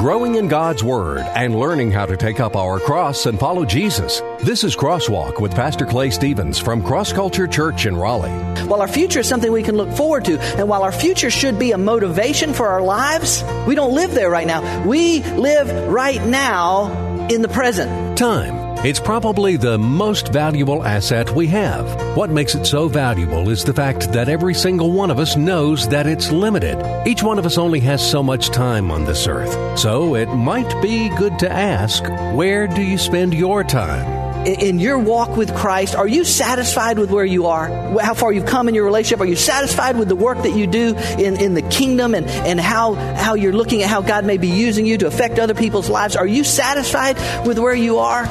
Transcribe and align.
growing 0.00 0.36
in 0.36 0.48
God's 0.48 0.82
Word 0.82 1.18
and 1.18 1.54
learning 1.54 1.90
how 1.90 2.06
to 2.06 2.16
take 2.16 2.40
up 2.40 2.56
our 2.56 2.80
cross 2.80 3.26
and 3.26 3.38
follow 3.38 3.66
Jesus. 3.66 4.22
This 4.40 4.64
is 4.64 4.74
Crosswalk 4.74 5.42
with 5.42 5.54
Pastor 5.54 5.84
Clay 5.84 6.08
Stevens 6.08 6.58
from 6.58 6.82
Cross 6.82 7.12
Culture 7.12 7.46
Church 7.46 7.84
in 7.84 7.94
Raleigh. 7.94 8.30
While 8.64 8.80
our 8.80 8.88
future 8.88 9.20
is 9.20 9.28
something 9.28 9.52
we 9.52 9.62
can 9.62 9.76
look 9.76 9.92
forward 9.92 10.24
to, 10.24 10.40
and 10.40 10.70
while 10.70 10.84
our 10.84 10.90
future 10.90 11.28
should 11.28 11.58
be 11.58 11.72
a 11.72 11.78
motivation 11.78 12.54
for 12.54 12.68
our 12.68 12.80
lives, 12.80 13.44
we 13.66 13.74
don't 13.74 13.94
live 13.94 14.12
there 14.14 14.30
right 14.30 14.46
now. 14.46 14.86
We 14.86 15.22
live 15.22 15.92
right 15.92 16.24
now 16.24 17.28
in 17.28 17.42
the 17.42 17.48
present. 17.48 18.16
Time. 18.16 18.69
It's 18.82 18.98
probably 18.98 19.58
the 19.58 19.76
most 19.76 20.32
valuable 20.32 20.82
asset 20.82 21.36
we 21.36 21.46
have. 21.48 22.16
What 22.16 22.30
makes 22.30 22.54
it 22.54 22.64
so 22.64 22.88
valuable 22.88 23.50
is 23.50 23.62
the 23.62 23.74
fact 23.74 24.10
that 24.14 24.30
every 24.30 24.54
single 24.54 24.90
one 24.90 25.10
of 25.10 25.18
us 25.18 25.36
knows 25.36 25.86
that 25.88 26.06
it's 26.06 26.32
limited. 26.32 26.82
Each 27.06 27.22
one 27.22 27.38
of 27.38 27.44
us 27.44 27.58
only 27.58 27.80
has 27.80 28.00
so 28.00 28.22
much 28.22 28.48
time 28.48 28.90
on 28.90 29.04
this 29.04 29.26
earth. 29.26 29.78
So 29.78 30.14
it 30.14 30.28
might 30.28 30.80
be 30.80 31.10
good 31.18 31.38
to 31.40 31.52
ask, 31.52 32.02
where 32.34 32.66
do 32.66 32.80
you 32.80 32.96
spend 32.96 33.34
your 33.34 33.64
time? 33.64 34.18
in 34.46 34.78
your 34.78 34.98
walk 34.98 35.36
with 35.36 35.54
Christ, 35.54 35.94
are 35.94 36.08
you 36.08 36.24
satisfied 36.24 36.98
with 36.98 37.10
where 37.10 37.26
you 37.26 37.44
are? 37.44 37.68
How 38.00 38.14
far 38.14 38.32
you've 38.32 38.46
come 38.46 38.70
in 38.70 38.74
your 38.74 38.86
relationship? 38.86 39.20
Are 39.20 39.26
you 39.28 39.36
satisfied 39.36 39.98
with 39.98 40.08
the 40.08 40.16
work 40.16 40.38
that 40.38 40.56
you 40.56 40.66
do 40.66 40.96
in, 41.18 41.38
in 41.38 41.52
the 41.52 41.60
kingdom 41.60 42.14
and, 42.14 42.26
and 42.26 42.58
how, 42.58 42.94
how 42.94 43.34
you're 43.34 43.52
looking 43.52 43.82
at 43.82 43.90
how 43.90 44.00
God 44.00 44.24
may 44.24 44.38
be 44.38 44.48
using 44.48 44.86
you 44.86 44.96
to 44.96 45.06
affect 45.06 45.38
other 45.38 45.52
people's 45.52 45.90
lives? 45.90 46.16
Are 46.16 46.26
you 46.26 46.44
satisfied 46.44 47.18
with 47.46 47.58
where 47.58 47.74
you 47.74 47.98
are? 47.98 48.24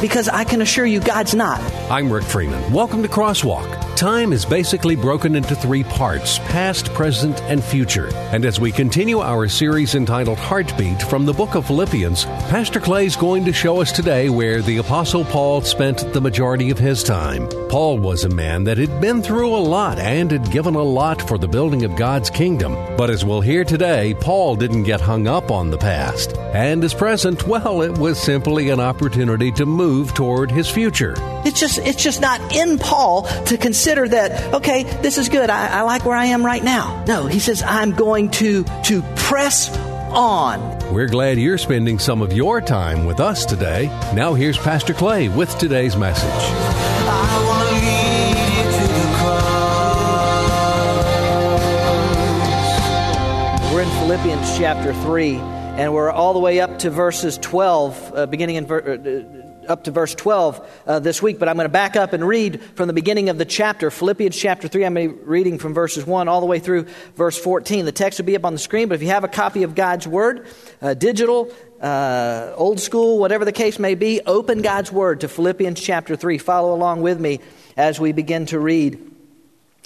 Because 0.00 0.28
I 0.28 0.44
can 0.44 0.60
assure 0.60 0.86
you, 0.86 1.00
God's 1.00 1.34
not. 1.34 1.60
I'm 1.90 2.12
Rick 2.12 2.24
Freeman. 2.24 2.72
Welcome 2.72 3.02
to 3.02 3.08
Crosswalk. 3.08 3.85
Time 3.96 4.34
is 4.34 4.44
basically 4.44 4.94
broken 4.94 5.34
into 5.34 5.56
three 5.56 5.82
parts 5.82 6.38
past, 6.40 6.92
present, 6.92 7.40
and 7.44 7.64
future. 7.64 8.14
And 8.14 8.44
as 8.44 8.60
we 8.60 8.70
continue 8.70 9.20
our 9.20 9.48
series 9.48 9.94
entitled 9.94 10.36
Heartbeat 10.36 11.00
from 11.00 11.24
the 11.24 11.32
book 11.32 11.54
of 11.54 11.66
Philippians, 11.66 12.26
Pastor 12.26 12.78
Clay 12.78 13.06
is 13.06 13.16
going 13.16 13.46
to 13.46 13.54
show 13.54 13.80
us 13.80 13.90
today 13.90 14.28
where 14.28 14.60
the 14.60 14.76
Apostle 14.76 15.24
Paul 15.24 15.62
spent 15.62 16.12
the 16.12 16.20
majority 16.20 16.68
of 16.68 16.78
his 16.78 17.02
time. 17.02 17.48
Paul 17.70 17.98
was 17.98 18.24
a 18.24 18.28
man 18.28 18.64
that 18.64 18.76
had 18.76 19.00
been 19.00 19.22
through 19.22 19.56
a 19.56 19.64
lot 19.64 19.98
and 19.98 20.30
had 20.30 20.50
given 20.50 20.74
a 20.74 20.82
lot 20.82 21.26
for 21.26 21.38
the 21.38 21.48
building 21.48 21.82
of 21.82 21.96
God's 21.96 22.28
kingdom. 22.28 22.74
But 22.98 23.08
as 23.08 23.24
we'll 23.24 23.40
hear 23.40 23.64
today, 23.64 24.12
Paul 24.20 24.56
didn't 24.56 24.82
get 24.82 25.00
hung 25.00 25.26
up 25.26 25.50
on 25.50 25.70
the 25.70 25.78
past. 25.78 26.36
And 26.36 26.82
his 26.82 26.92
present, 26.92 27.46
well, 27.46 27.80
it 27.80 27.96
was 27.96 28.20
simply 28.20 28.68
an 28.68 28.78
opportunity 28.78 29.52
to 29.52 29.64
move 29.64 30.12
toward 30.12 30.50
his 30.50 30.68
future. 30.68 31.14
It's 31.46 31.58
just, 31.58 31.78
it's 31.78 32.02
just 32.02 32.20
not 32.20 32.40
in 32.54 32.78
Paul 32.78 33.22
to 33.22 33.56
consider 33.56 33.85
that, 33.94 34.54
okay, 34.54 34.82
this 34.82 35.16
is 35.16 35.28
good. 35.28 35.48
I, 35.48 35.78
I 35.78 35.82
like 35.82 36.04
where 36.04 36.16
I 36.16 36.26
am 36.26 36.44
right 36.44 36.62
now. 36.62 37.04
No, 37.06 37.26
he 37.26 37.38
says, 37.38 37.62
I'm 37.62 37.92
going 37.92 38.30
to, 38.32 38.64
to 38.84 39.02
press 39.14 39.70
on. 40.10 40.92
We're 40.92 41.06
glad 41.06 41.38
you're 41.38 41.58
spending 41.58 41.98
some 41.98 42.20
of 42.20 42.32
your 42.32 42.60
time 42.60 43.04
with 43.04 43.20
us 43.20 43.44
today. 43.44 43.86
Now 44.14 44.34
here's 44.34 44.58
Pastor 44.58 44.92
Clay 44.92 45.28
with 45.28 45.56
today's 45.58 45.96
message. 45.96 46.26
We're 53.72 53.82
in 53.82 53.90
Philippians 54.00 54.58
chapter 54.58 54.94
3, 54.94 55.36
and 55.36 55.94
we're 55.94 56.10
all 56.10 56.32
the 56.32 56.40
way 56.40 56.60
up 56.60 56.78
to 56.80 56.90
verses 56.90 57.38
12, 57.38 58.12
uh, 58.14 58.26
beginning 58.26 58.56
in 58.56 58.66
ver- 58.66 58.94
uh, 58.94 59.45
up 59.68 59.84
to 59.84 59.90
verse 59.90 60.14
12 60.14 60.82
uh, 60.86 60.98
this 61.00 61.22
week, 61.22 61.38
but 61.38 61.48
I'm 61.48 61.56
going 61.56 61.66
to 61.66 61.72
back 61.72 61.96
up 61.96 62.12
and 62.12 62.26
read 62.26 62.62
from 62.74 62.86
the 62.86 62.92
beginning 62.92 63.28
of 63.28 63.38
the 63.38 63.44
chapter, 63.44 63.90
Philippians 63.90 64.36
chapter 64.36 64.68
3. 64.68 64.84
I'm 64.84 64.94
going 64.94 65.08
to 65.08 65.14
be 65.14 65.24
reading 65.24 65.58
from 65.58 65.74
verses 65.74 66.06
1 66.06 66.28
all 66.28 66.40
the 66.40 66.46
way 66.46 66.58
through 66.58 66.86
verse 67.14 67.38
14. 67.38 67.84
The 67.84 67.92
text 67.92 68.18
will 68.18 68.26
be 68.26 68.36
up 68.36 68.44
on 68.44 68.52
the 68.52 68.58
screen, 68.58 68.88
but 68.88 68.94
if 68.94 69.02
you 69.02 69.08
have 69.08 69.24
a 69.24 69.28
copy 69.28 69.62
of 69.62 69.74
God's 69.74 70.06
Word, 70.06 70.46
uh, 70.80 70.94
digital, 70.94 71.52
uh, 71.80 72.52
old 72.56 72.80
school, 72.80 73.18
whatever 73.18 73.44
the 73.44 73.52
case 73.52 73.78
may 73.78 73.94
be, 73.94 74.20
open 74.26 74.62
God's 74.62 74.90
Word 74.90 75.20
to 75.20 75.28
Philippians 75.28 75.80
chapter 75.80 76.16
3. 76.16 76.38
Follow 76.38 76.74
along 76.74 77.02
with 77.02 77.20
me 77.20 77.40
as 77.76 78.00
we 78.00 78.12
begin 78.12 78.46
to 78.46 78.58
read 78.58 79.12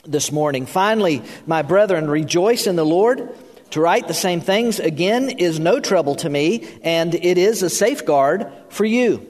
this 0.05 0.33
morning. 0.33 0.67
Finally, 0.67 1.23
my 1.47 1.63
brethren, 1.63 2.09
rejoice 2.09 2.67
in 2.67 2.77
the 2.77 2.85
Lord. 2.85 3.29
To 3.71 3.81
write 3.81 4.09
the 4.09 4.15
same 4.15 4.41
things 4.41 4.81
again 4.81 5.31
is 5.31 5.61
no 5.61 5.79
trouble 5.79 6.17
to 6.17 6.29
me, 6.29 6.69
and 6.83 7.15
it 7.15 7.39
is 7.39 7.63
a 7.63 7.71
safeguard 7.71 8.51
for 8.69 8.85
you. 8.85 9.30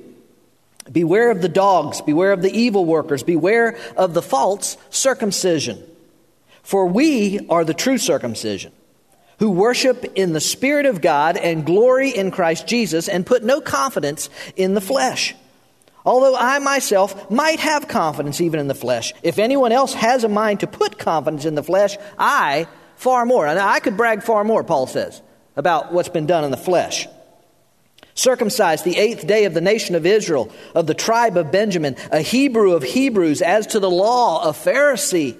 Beware 0.90 1.30
of 1.30 1.40
the 1.40 1.48
dogs, 1.48 2.00
beware 2.00 2.32
of 2.32 2.42
the 2.42 2.50
evil 2.50 2.84
workers, 2.84 3.22
beware 3.22 3.78
of 3.96 4.14
the 4.14 4.22
false 4.22 4.76
circumcision. 4.90 5.82
For 6.62 6.86
we 6.86 7.46
are 7.48 7.64
the 7.64 7.74
true 7.74 7.98
circumcision, 7.98 8.72
who 9.38 9.50
worship 9.50 10.04
in 10.16 10.32
the 10.32 10.40
Spirit 10.40 10.86
of 10.86 11.00
God 11.00 11.36
and 11.36 11.64
glory 11.64 12.10
in 12.10 12.30
Christ 12.30 12.66
Jesus 12.66 13.08
and 13.08 13.26
put 13.26 13.44
no 13.44 13.60
confidence 13.60 14.30
in 14.56 14.74
the 14.74 14.80
flesh. 14.80 15.34
Although 16.04 16.34
I 16.34 16.58
myself 16.58 17.30
might 17.30 17.60
have 17.60 17.86
confidence 17.86 18.40
even 18.40 18.58
in 18.58 18.68
the 18.68 18.74
flesh. 18.74 19.12
If 19.22 19.38
anyone 19.38 19.70
else 19.70 19.92
has 19.94 20.24
a 20.24 20.28
mind 20.28 20.60
to 20.60 20.66
put 20.66 20.98
confidence 20.98 21.44
in 21.44 21.54
the 21.54 21.62
flesh, 21.62 21.96
I 22.18 22.66
far 22.96 23.26
more. 23.26 23.46
And 23.46 23.58
I 23.58 23.80
could 23.80 23.96
brag 23.96 24.22
far 24.22 24.42
more, 24.42 24.64
Paul 24.64 24.86
says, 24.86 25.20
about 25.56 25.92
what's 25.92 26.08
been 26.08 26.26
done 26.26 26.44
in 26.44 26.50
the 26.50 26.56
flesh 26.56 27.06
circumcised 28.20 28.84
the 28.84 28.98
eighth 28.98 29.26
day 29.26 29.44
of 29.44 29.54
the 29.54 29.60
nation 29.60 29.94
of 29.94 30.06
Israel, 30.06 30.52
of 30.74 30.86
the 30.86 30.94
tribe 30.94 31.36
of 31.36 31.50
Benjamin, 31.50 31.96
a 32.12 32.20
Hebrew 32.20 32.72
of 32.72 32.82
Hebrews, 32.82 33.42
as 33.42 33.68
to 33.68 33.80
the 33.80 33.90
law, 33.90 34.48
a 34.48 34.52
Pharisee, 34.52 35.36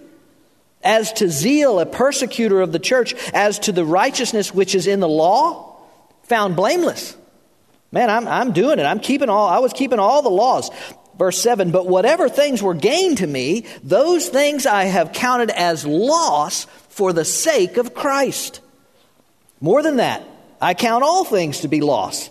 as 0.82 1.12
to 1.14 1.28
zeal, 1.28 1.78
a 1.78 1.86
persecutor 1.86 2.60
of 2.60 2.72
the 2.72 2.78
church, 2.78 3.14
as 3.32 3.58
to 3.60 3.72
the 3.72 3.84
righteousness 3.84 4.54
which 4.54 4.74
is 4.74 4.86
in 4.86 5.00
the 5.00 5.08
law, 5.08 5.76
found 6.22 6.56
blameless. 6.56 7.16
Man, 7.92 8.08
I'm, 8.08 8.26
I'm 8.26 8.52
doing 8.52 8.78
it. 8.78 8.84
I'm 8.84 9.00
keeping 9.00 9.28
all, 9.28 9.48
I 9.48 9.58
was 9.58 9.72
keeping 9.72 9.98
all 9.98 10.22
the 10.22 10.30
laws. 10.30 10.70
Verse 11.18 11.40
7 11.42 11.70
But 11.70 11.86
whatever 11.86 12.28
things 12.28 12.62
were 12.62 12.74
gained 12.74 13.18
to 13.18 13.26
me, 13.26 13.66
those 13.82 14.28
things 14.28 14.64
I 14.64 14.84
have 14.84 15.12
counted 15.12 15.50
as 15.50 15.84
loss 15.84 16.64
for 16.88 17.12
the 17.12 17.24
sake 17.24 17.76
of 17.76 17.94
Christ. 17.94 18.60
More 19.60 19.82
than 19.82 19.96
that, 19.96 20.22
I 20.62 20.72
count 20.72 21.04
all 21.04 21.24
things 21.24 21.60
to 21.60 21.68
be 21.68 21.82
loss 21.82 22.30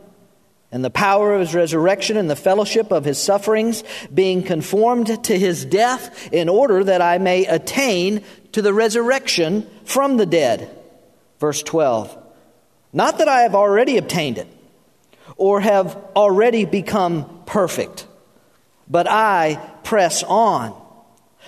and 0.71 0.85
the 0.85 0.89
power 0.89 1.33
of 1.33 1.41
his 1.41 1.53
resurrection 1.53 2.15
and 2.15 2.29
the 2.29 2.35
fellowship 2.35 2.91
of 2.91 3.03
his 3.03 3.21
sufferings, 3.21 3.83
being 4.13 4.41
conformed 4.41 5.23
to 5.25 5.37
his 5.37 5.65
death, 5.65 6.31
in 6.31 6.47
order 6.47 6.83
that 6.83 7.01
I 7.01 7.17
may 7.17 7.45
attain 7.45 8.23
to 8.53 8.61
the 8.61 8.73
resurrection 8.73 9.69
from 9.83 10.17
the 10.17 10.25
dead. 10.25 10.69
Verse 11.39 11.61
12. 11.63 12.17
Not 12.93 13.17
that 13.17 13.27
I 13.27 13.41
have 13.41 13.55
already 13.55 13.97
obtained 13.97 14.37
it, 14.37 14.47
or 15.35 15.59
have 15.59 15.97
already 16.15 16.65
become 16.65 17.43
perfect, 17.45 18.07
but 18.87 19.07
I 19.09 19.55
press 19.83 20.23
on, 20.23 20.79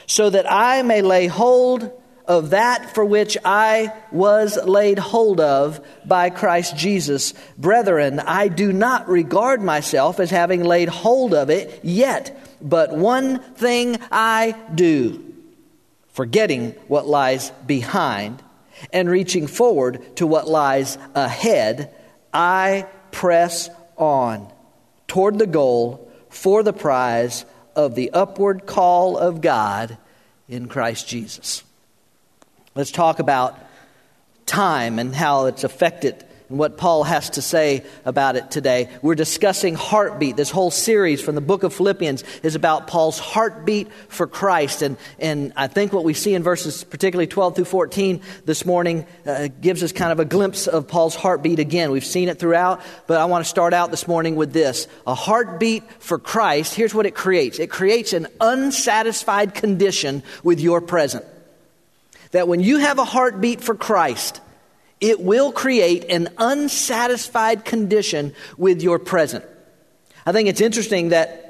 so 0.08 0.30
that 0.30 0.52
I 0.52 0.82
may 0.82 1.02
lay 1.02 1.28
hold 1.28 1.92
of 2.26 2.52
that 2.52 2.94
for 2.94 3.04
which 3.04 3.38
I 3.44 3.94
was 4.12 4.58
laid 4.58 4.98
hold 4.98 5.40
of 5.40 5.86
by 6.06 6.30
Christ 6.30 6.78
Jesus. 6.78 7.34
Brethren, 7.58 8.20
I 8.20 8.48
do 8.48 8.72
not 8.72 9.10
regard 9.10 9.62
myself 9.62 10.20
as 10.20 10.30
having 10.30 10.64
laid 10.64 10.90
hold 10.90 11.34
of 11.34 11.50
it 11.50 11.82
yet, 11.84 12.58
but 12.62 12.96
one 12.96 13.40
thing 13.40 13.98
I 14.12 14.56
do, 14.74 15.34
forgetting 16.10 16.72
what 16.88 17.08
lies 17.08 17.52
behind 17.66 18.42
and 18.92 19.10
reaching 19.10 19.48
forward 19.48 20.16
to 20.18 20.28
what 20.28 20.48
lies 20.48 20.98
ahead, 21.16 21.94
I 22.34 22.88
press 23.12 23.70
on 23.98 24.52
toward 25.08 25.40
the 25.40 25.48
goal 25.48 26.12
for 26.30 26.64
the 26.64 26.74
prize 26.74 27.46
of 27.76 27.96
the 27.96 28.12
upward 28.12 28.66
call 28.66 29.18
of 29.18 29.42
God 29.42 29.98
in 30.48 30.68
Christ 30.68 31.08
Jesus. 31.08 31.64
Let's 32.76 32.92
talk 32.92 33.20
about 33.20 33.60
time 34.48 34.98
and 34.98 35.14
how 35.14 35.46
it's 35.46 35.64
affected 35.64 36.26
and 36.50 36.58
what 36.58 36.76
Paul 36.76 37.04
has 37.04 37.32
to 37.32 37.42
say 37.42 37.84
about 38.04 38.36
it 38.36 38.50
today. 38.50 38.90
We're 39.04 39.14
discussing 39.14 39.76
heartbeat. 39.76 40.38
This 40.38 40.50
whole 40.50 40.72
series 40.72 41.22
from 41.22 41.36
the 41.36 41.42
book 41.42 41.62
of 41.62 41.72
Philippians 41.72 42.24
is 42.42 42.56
about 42.56 42.88
Paul's 42.88 43.20
heartbeat 43.20 43.92
for 44.10 44.26
Christ. 44.26 44.82
And, 44.82 44.98
and 45.20 45.54
I 45.56 45.68
think 45.68 45.94
what 45.94 46.04
we 46.04 46.16
see 46.16 46.34
in 46.34 46.42
verses, 46.42 46.84
particularly 46.84 47.28
12 47.28 47.58
through 47.58 47.66
14 47.66 48.22
this 48.46 48.66
morning, 48.66 49.06
uh, 49.28 49.50
gives 49.62 49.84
us 49.84 49.92
kind 49.92 50.12
of 50.12 50.20
a 50.20 50.26
glimpse 50.26 50.66
of 50.66 50.88
Paul's 50.88 51.16
heartbeat 51.16 51.60
again. 51.60 51.92
We've 51.92 52.04
seen 52.04 52.28
it 52.28 52.40
throughout, 52.40 52.82
but 53.06 53.20
I 53.20 53.26
want 53.26 53.46
to 53.46 53.50
start 53.50 53.76
out 53.76 53.92
this 53.92 54.08
morning 54.08 54.36
with 54.36 54.52
this. 54.52 54.88
A 55.06 55.14
heartbeat 55.14 55.84
for 56.00 56.18
Christ, 56.18 56.74
here's 56.74 56.94
what 56.94 57.06
it 57.06 57.14
creates 57.14 57.60
it 57.60 57.70
creates 57.70 58.14
an 58.14 58.28
unsatisfied 58.42 59.54
condition 59.54 60.24
with 60.44 60.60
your 60.60 60.82
present. 60.82 61.24
That 62.34 62.48
when 62.48 62.60
you 62.60 62.78
have 62.78 63.00
a 63.00 63.06
heartbeat 63.06 63.62
for 63.62 63.74
Christ, 63.74 64.42
it 65.00 65.20
will 65.20 65.52
create 65.52 66.06
an 66.10 66.30
unsatisfied 66.38 67.66
condition 67.66 68.34
with 68.58 68.82
your 68.82 69.00
present. 69.00 69.44
I 70.26 70.32
think 70.32 70.50
it's 70.50 70.62
interesting 70.62 71.10
that 71.10 71.44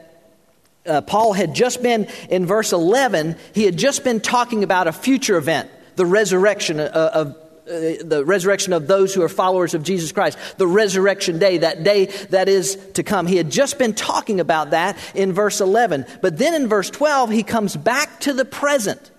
uh, 0.85 1.01
Paul 1.01 1.33
had 1.33 1.53
just 1.53 1.81
been, 1.81 2.07
in 2.30 2.45
verse 2.45 2.74
11, 2.74 3.38
he 3.53 3.63
had 3.63 3.77
just 3.77 4.03
been 4.03 4.19
talking 4.19 4.63
about 4.63 4.88
a 4.88 4.91
future 4.91 5.38
event, 5.38 5.69
the 5.95 6.06
resurrection 6.06 6.80
of, 6.80 6.88
of 6.91 7.27
uh, 7.65 8.03
the 8.03 8.24
resurrection 8.25 8.74
of 8.74 8.88
those 8.88 9.13
who 9.13 9.21
are 9.21 9.30
followers 9.30 9.74
of 9.74 9.83
Jesus 9.83 10.12
Christ, 10.12 10.38
the 10.57 10.68
resurrection 10.68 11.39
day, 11.39 11.59
that 11.59 11.83
day 11.83 12.07
that 12.31 12.50
is 12.50 12.75
to 12.95 13.03
come. 13.03 13.25
He 13.25 13.38
had 13.38 13.50
just 13.50 13.80
been 13.80 13.94
talking 13.94 14.41
about 14.41 14.71
that 14.71 14.97
in 15.15 15.31
verse 15.31 15.62
11. 15.62 16.06
But 16.21 16.38
then 16.38 16.56
in 16.56 16.68
verse 16.68 16.89
12, 16.89 17.30
he 17.30 17.44
comes 17.44 17.77
back 17.77 18.19
to 18.21 18.33
the 18.33 18.44
present. 18.44 19.12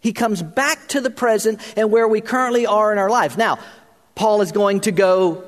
He 0.00 0.12
comes 0.12 0.42
back 0.42 0.88
to 0.88 1.00
the 1.00 1.10
present 1.10 1.60
and 1.76 1.90
where 1.90 2.08
we 2.08 2.20
currently 2.20 2.66
are 2.66 2.92
in 2.92 2.98
our 2.98 3.10
lives. 3.10 3.36
Now, 3.36 3.58
Paul 4.14 4.40
is 4.40 4.52
going 4.52 4.80
to 4.80 4.92
go, 4.92 5.44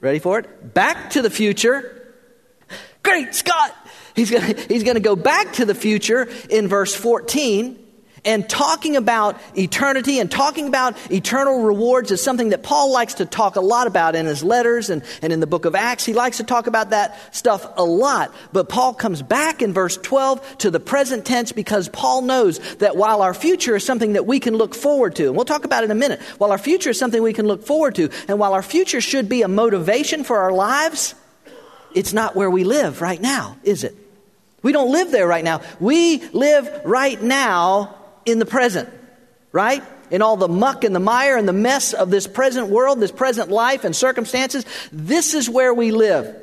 ready 0.00 0.18
for 0.18 0.38
it? 0.38 0.74
Back 0.74 1.10
to 1.10 1.22
the 1.22 1.30
future. 1.30 2.12
Great 3.02 3.34
Scott! 3.34 3.74
He's 4.14 4.30
going 4.30 4.54
he's 4.68 4.84
to 4.84 5.00
go 5.00 5.16
back 5.16 5.54
to 5.54 5.64
the 5.64 5.74
future 5.74 6.28
in 6.48 6.68
verse 6.68 6.94
14 6.94 7.83
and 8.24 8.48
talking 8.48 8.96
about 8.96 9.38
eternity 9.56 10.18
and 10.18 10.30
talking 10.30 10.66
about 10.66 10.96
eternal 11.10 11.62
rewards 11.62 12.10
is 12.10 12.22
something 12.22 12.50
that 12.50 12.62
Paul 12.62 12.92
likes 12.92 13.14
to 13.14 13.26
talk 13.26 13.56
a 13.56 13.60
lot 13.60 13.86
about 13.86 14.16
in 14.16 14.26
his 14.26 14.42
letters 14.42 14.88
and, 14.90 15.02
and 15.20 15.32
in 15.32 15.40
the 15.40 15.46
book 15.46 15.64
of 15.64 15.74
Acts. 15.74 16.04
He 16.04 16.14
likes 16.14 16.38
to 16.38 16.44
talk 16.44 16.66
about 16.66 16.90
that 16.90 17.34
stuff 17.34 17.66
a 17.76 17.84
lot. 17.84 18.34
But 18.52 18.68
Paul 18.68 18.94
comes 18.94 19.20
back 19.20 19.60
in 19.60 19.72
verse 19.72 19.96
12 19.98 20.58
to 20.58 20.70
the 20.70 20.80
present 20.80 21.26
tense 21.26 21.52
because 21.52 21.88
Paul 21.88 22.22
knows 22.22 22.58
that 22.76 22.96
while 22.96 23.20
our 23.20 23.34
future 23.34 23.76
is 23.76 23.84
something 23.84 24.14
that 24.14 24.26
we 24.26 24.40
can 24.40 24.54
look 24.54 24.74
forward 24.74 25.16
to, 25.16 25.26
and 25.26 25.36
we'll 25.36 25.44
talk 25.44 25.64
about 25.64 25.82
it 25.82 25.86
in 25.86 25.90
a 25.90 25.96
minute, 25.96 26.20
while 26.38 26.50
our 26.50 26.58
future 26.58 26.90
is 26.90 26.98
something 26.98 27.22
we 27.22 27.32
can 27.34 27.46
look 27.46 27.64
forward 27.66 27.94
to, 27.96 28.08
and 28.28 28.38
while 28.38 28.54
our 28.54 28.62
future 28.62 29.00
should 29.00 29.28
be 29.28 29.42
a 29.42 29.48
motivation 29.48 30.24
for 30.24 30.38
our 30.38 30.52
lives, 30.52 31.14
it's 31.94 32.12
not 32.12 32.34
where 32.34 32.50
we 32.50 32.64
live 32.64 33.00
right 33.02 33.20
now, 33.20 33.56
is 33.62 33.84
it? 33.84 33.94
We 34.62 34.72
don't 34.72 34.90
live 34.90 35.10
there 35.10 35.28
right 35.28 35.44
now. 35.44 35.60
We 35.78 36.24
live 36.30 36.70
right 36.86 37.20
now 37.20 37.96
in 38.26 38.38
the 38.38 38.46
present, 38.46 38.88
right? 39.52 39.82
In 40.10 40.22
all 40.22 40.36
the 40.36 40.48
muck 40.48 40.84
and 40.84 40.94
the 40.94 41.00
mire 41.00 41.36
and 41.36 41.48
the 41.48 41.52
mess 41.52 41.92
of 41.92 42.10
this 42.10 42.26
present 42.26 42.68
world, 42.68 43.00
this 43.00 43.12
present 43.12 43.50
life 43.50 43.84
and 43.84 43.94
circumstances, 43.94 44.64
this 44.92 45.34
is 45.34 45.48
where 45.48 45.72
we 45.72 45.90
live. 45.90 46.42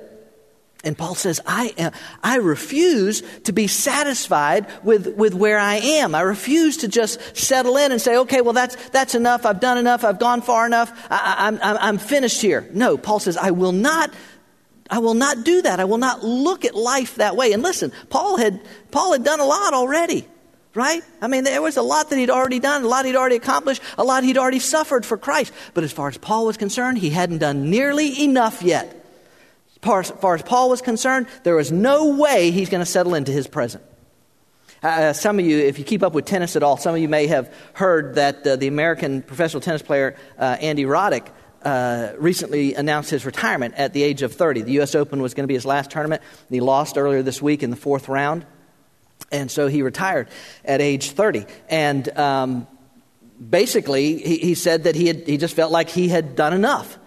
And 0.83 0.98
Paul 0.98 1.13
says, 1.13 1.39
I, 1.45 1.74
am, 1.78 1.92
I 2.24 2.38
refuse 2.38 3.22
to 3.44 3.54
be 3.54 3.68
satisfied 3.68 4.66
with, 4.83 5.16
with 5.16 5.36
where 5.36 5.60
I 5.60 5.75
am. 5.75 6.16
I 6.16 6.22
refuse 6.22 6.78
to 6.78 6.88
just 6.88 7.38
settle 7.38 7.78
in 7.78 7.92
and 7.92 8.01
say, 8.01 8.18
okay, 8.18 8.42
well, 8.42 8.54
that's, 8.54 8.75
that's 8.89 9.13
enough. 9.13 9.45
I've 9.45 9.60
done 9.60 9.77
enough. 9.77 10.04
I've 10.04 10.18
gone 10.18 10.42
far 10.42 10.66
enough. 10.66 10.92
I, 11.12 11.48
I'm, 11.48 11.60
I'm 11.62 11.98
finished 12.00 12.42
here. 12.42 12.68
No, 12.74 12.98
Paul 12.98 13.19
says, 13.19 13.38
I 13.38 13.51
will 13.51 13.74
not 13.74 14.12
I 14.92 15.00
will 15.00 15.13
not 15.13 15.45
do 15.45 15.62
that. 15.62 15.80
I 15.80 15.86
will 15.86 15.98
not 15.98 16.22
look 16.22 16.66
at 16.66 16.75
life 16.75 17.16
that 17.16 17.38
way. 17.38 17.54
And 17.54 17.63
listen, 17.63 17.94
Paul 18.10 18.36
had, 18.36 18.60
Paul 18.92 19.13
had 19.13 19.24
done 19.24 19.39
a 19.39 19.45
lot 19.45 19.74
already. 19.74 20.27
Right? 20.74 21.04
I 21.22 21.28
mean, 21.28 21.44
there 21.44 21.62
was 21.62 21.76
a 21.76 21.82
lot 21.82 22.10
that 22.10 22.18
he'd 22.18 22.30
already 22.30 22.60
done, 22.60 22.84
a 22.84 22.88
lot 22.88 23.04
he'd 23.04 23.18
already 23.18 23.36
accomplished, 23.36 23.82
a 23.98 24.06
lot 24.06 24.24
he'd 24.24 24.38
already 24.38 24.60
suffered 24.60 25.06
for 25.06 25.18
Christ. 25.18 25.52
But 25.74 25.84
as 25.84 25.92
far 25.92 26.08
as 26.08 26.18
Paul 26.18 26.46
was 26.46 26.56
concerned, 26.56 26.98
he 26.98 27.10
hadn't 27.10 27.40
done 27.40 27.70
nearly 27.70 28.24
enough 28.24 28.62
yet. 28.62 29.02
As 29.84 30.12
far 30.22 30.36
as, 30.36 30.42
Paul 30.44 30.70
was 30.70 30.82
concerned, 30.82 31.28
there 31.44 31.56
was 31.56 31.72
no 31.72 32.16
way 32.16 32.52
he's 32.52 32.70
going 32.70 32.80
to 32.80 32.90
settle 32.90 33.16
into 33.16 33.34
his 33.34 33.48
present. 33.48 33.84
Uh, 34.84 34.88
uh, 34.88 35.14
some 35.14 35.40
of 35.40 35.46
you, 35.46 35.58
if 35.58 35.78
you 35.78 35.84
keep 35.84 36.04
up 36.04 36.14
with 36.14 36.26
tennis 36.26 36.56
at 36.56 36.64
all, 36.64 36.78
some 36.78 36.96
of 36.96 37.02
you 37.02 37.10
may 37.10 37.28
have 37.28 37.54
heard 37.74 38.16
that 38.16 38.48
uh, 38.48 38.56
the 38.56 38.68
American 38.68 39.22
professional 39.22 39.60
tennis 39.60 39.82
player 39.82 40.16
uh, 40.40 40.58
Andy 40.62 40.86
Roddick 40.86 41.28
uh, 41.64 42.14
recently 42.18 42.74
announced 42.76 43.10
his 43.10 43.26
retirement 43.26 43.76
at 43.76 43.94
the 43.94 44.04
age 44.04 44.22
of 44.22 44.34
30. 44.34 44.62
The 44.62 44.72
U.S. 44.74 44.96
Open 44.96 45.22
was 45.22 45.34
going 45.34 45.44
to 45.44 45.48
be 45.48 45.54
his 45.54 45.66
last 45.66 45.92
tournament, 45.92 46.22
and 46.22 46.56
he 46.56 46.62
lost 46.62 46.98
earlier 46.98 47.22
this 47.22 47.42
week 47.42 47.62
in 47.62 47.70
the 47.70 47.76
fourth 47.76 48.10
round. 48.10 48.46
And 49.32 49.50
so 49.52 49.68
he 49.68 49.82
retired 49.82 50.30
at 50.64 50.82
age 50.82 51.12
30. 51.12 51.46
And 51.70 52.18
um, 52.18 52.68
basically, 53.50 54.18
he, 54.18 54.38
he 54.38 54.56
said 54.56 54.84
that 54.84 54.96
he, 54.96 55.08
had, 55.08 55.28
he 55.28 55.38
just 55.38 55.56
felt 55.56 55.72
like 55.72 55.90
he 55.90 56.08
had 56.08 56.36
done 56.36 56.54
enough. 56.54 56.98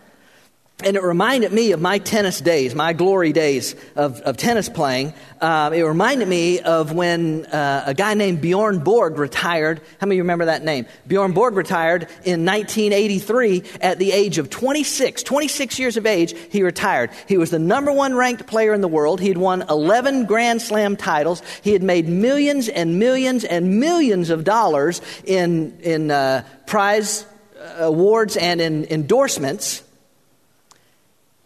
And 0.82 0.96
it 0.96 1.04
reminded 1.04 1.52
me 1.52 1.70
of 1.70 1.80
my 1.80 1.98
tennis 1.98 2.40
days, 2.40 2.74
my 2.74 2.94
glory 2.94 3.32
days 3.32 3.76
of, 3.94 4.20
of 4.22 4.36
tennis 4.36 4.68
playing. 4.68 5.14
Uh, 5.40 5.70
it 5.72 5.82
reminded 5.82 6.26
me 6.26 6.58
of 6.58 6.90
when 6.90 7.46
uh, 7.46 7.84
a 7.86 7.94
guy 7.94 8.14
named 8.14 8.40
Bjorn 8.40 8.80
Borg 8.80 9.16
retired. 9.16 9.80
How 10.00 10.06
many 10.06 10.16
of 10.16 10.16
you 10.16 10.22
remember 10.24 10.46
that 10.46 10.64
name? 10.64 10.86
Bjorn 11.06 11.30
Borg 11.30 11.54
retired 11.54 12.08
in 12.24 12.44
1983 12.44 13.62
at 13.82 14.00
the 14.00 14.10
age 14.10 14.38
of 14.38 14.50
26. 14.50 15.22
26 15.22 15.78
years 15.78 15.96
of 15.96 16.06
age, 16.06 16.34
he 16.50 16.64
retired. 16.64 17.10
He 17.28 17.38
was 17.38 17.50
the 17.50 17.60
number 17.60 17.92
one 17.92 18.16
ranked 18.16 18.48
player 18.48 18.74
in 18.74 18.80
the 18.80 18.88
world. 18.88 19.20
He 19.20 19.28
had 19.28 19.38
won 19.38 19.62
11 19.70 20.26
Grand 20.26 20.60
Slam 20.60 20.96
titles. 20.96 21.40
He 21.62 21.72
had 21.72 21.84
made 21.84 22.08
millions 22.08 22.68
and 22.68 22.98
millions 22.98 23.44
and 23.44 23.78
millions 23.78 24.28
of 24.28 24.42
dollars 24.42 25.00
in, 25.24 25.78
in 25.82 26.10
uh, 26.10 26.44
prize 26.66 27.24
uh, 27.60 27.84
awards 27.84 28.36
and 28.36 28.60
in 28.60 28.86
endorsements. 28.86 29.84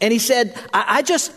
And 0.01 0.13
he 0.13 0.19
said, 0.19 0.55
I, 0.73 0.85
I 0.87 1.01
just, 1.01 1.33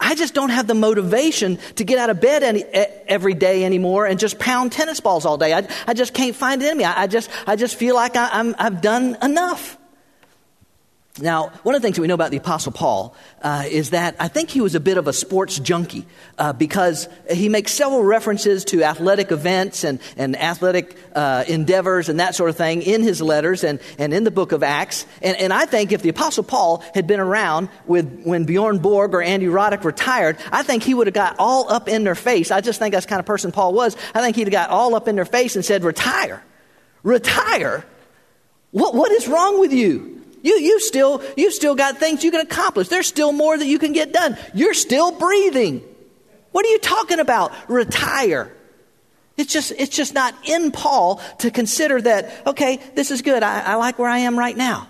I 0.00 0.14
just 0.14 0.34
don't 0.34 0.50
have 0.50 0.66
the 0.66 0.74
motivation 0.74 1.58
to 1.76 1.84
get 1.84 1.98
out 1.98 2.10
of 2.10 2.20
bed 2.20 2.42
any, 2.42 2.64
every 2.64 3.34
day 3.34 3.64
anymore 3.64 4.06
and 4.06 4.18
just 4.18 4.38
pound 4.38 4.72
tennis 4.72 5.00
balls 5.00 5.24
all 5.24 5.38
day. 5.38 5.54
I, 5.54 5.68
I 5.86 5.94
just 5.94 6.12
can't 6.12 6.34
find 6.34 6.60
it 6.62 6.70
in 6.70 6.76
me. 6.76 6.84
I, 6.84 7.02
I 7.02 7.06
just, 7.06 7.30
I 7.46 7.56
just 7.56 7.76
feel 7.76 7.94
like 7.94 8.16
I, 8.16 8.28
I'm, 8.32 8.54
I've 8.58 8.80
done 8.80 9.16
enough. 9.22 9.78
Now, 11.20 11.48
one 11.62 11.74
of 11.74 11.82
the 11.82 11.86
things 11.86 11.96
that 11.96 12.00
we 12.00 12.08
know 12.08 12.14
about 12.14 12.30
the 12.30 12.38
Apostle 12.38 12.72
Paul 12.72 13.14
uh, 13.42 13.64
is 13.68 13.90
that 13.90 14.16
I 14.18 14.28
think 14.28 14.48
he 14.48 14.62
was 14.62 14.74
a 14.74 14.80
bit 14.80 14.96
of 14.96 15.06
a 15.08 15.12
sports 15.12 15.58
junkie 15.58 16.06
uh, 16.38 16.54
because 16.54 17.06
he 17.30 17.50
makes 17.50 17.72
several 17.72 18.02
references 18.02 18.64
to 18.66 18.82
athletic 18.82 19.30
events 19.30 19.84
and, 19.84 20.00
and 20.16 20.34
athletic 20.34 20.96
uh, 21.14 21.44
endeavors 21.46 22.08
and 22.08 22.18
that 22.18 22.34
sort 22.34 22.48
of 22.48 22.56
thing 22.56 22.80
in 22.80 23.02
his 23.02 23.20
letters 23.20 23.62
and, 23.62 23.78
and 23.98 24.14
in 24.14 24.24
the 24.24 24.30
book 24.30 24.52
of 24.52 24.62
Acts. 24.62 25.04
And, 25.20 25.36
and 25.36 25.52
I 25.52 25.66
think 25.66 25.92
if 25.92 26.00
the 26.00 26.08
Apostle 26.08 26.44
Paul 26.44 26.82
had 26.94 27.06
been 27.06 27.20
around 27.20 27.68
with, 27.84 28.22
when 28.24 28.44
Bjorn 28.44 28.78
Borg 28.78 29.12
or 29.12 29.20
Andy 29.20 29.46
Roddick 29.46 29.84
retired, 29.84 30.38
I 30.50 30.62
think 30.62 30.82
he 30.82 30.94
would 30.94 31.08
have 31.08 31.14
got 31.14 31.36
all 31.38 31.70
up 31.70 31.90
in 31.90 32.04
their 32.04 32.14
face. 32.14 32.50
I 32.50 32.62
just 32.62 32.78
think 32.78 32.94
that's 32.94 33.04
the 33.04 33.10
kind 33.10 33.20
of 33.20 33.26
person 33.26 33.52
Paul 33.52 33.74
was. 33.74 33.98
I 34.14 34.22
think 34.22 34.36
he'd 34.36 34.46
have 34.46 34.52
got 34.52 34.70
all 34.70 34.94
up 34.94 35.08
in 35.08 35.16
their 35.16 35.26
face 35.26 35.56
and 35.56 35.64
said, 35.64 35.84
Retire. 35.84 36.42
Retire? 37.02 37.84
What, 38.70 38.94
what 38.94 39.12
is 39.12 39.28
wrong 39.28 39.60
with 39.60 39.74
you? 39.74 40.21
You, 40.42 40.54
you 40.54 40.80
still, 40.80 41.22
you 41.36 41.50
still 41.50 41.74
got 41.74 41.98
things 41.98 42.24
you 42.24 42.30
can 42.30 42.40
accomplish. 42.40 42.88
There's 42.88 43.06
still 43.06 43.32
more 43.32 43.56
that 43.56 43.66
you 43.66 43.78
can 43.78 43.92
get 43.92 44.12
done. 44.12 44.36
You're 44.52 44.74
still 44.74 45.12
breathing. 45.12 45.82
What 46.50 46.66
are 46.66 46.68
you 46.68 46.78
talking 46.78 47.20
about? 47.20 47.52
Retire. 47.68 48.52
It's 49.36 49.52
just, 49.52 49.72
it's 49.72 49.94
just 49.94 50.14
not 50.14 50.34
in 50.44 50.72
Paul 50.72 51.20
to 51.38 51.50
consider 51.50 52.00
that, 52.02 52.46
okay, 52.46 52.80
this 52.94 53.10
is 53.10 53.22
good. 53.22 53.42
I, 53.42 53.60
I 53.60 53.74
like 53.76 53.98
where 53.98 54.10
I 54.10 54.18
am 54.18 54.38
right 54.38 54.56
now. 54.56 54.88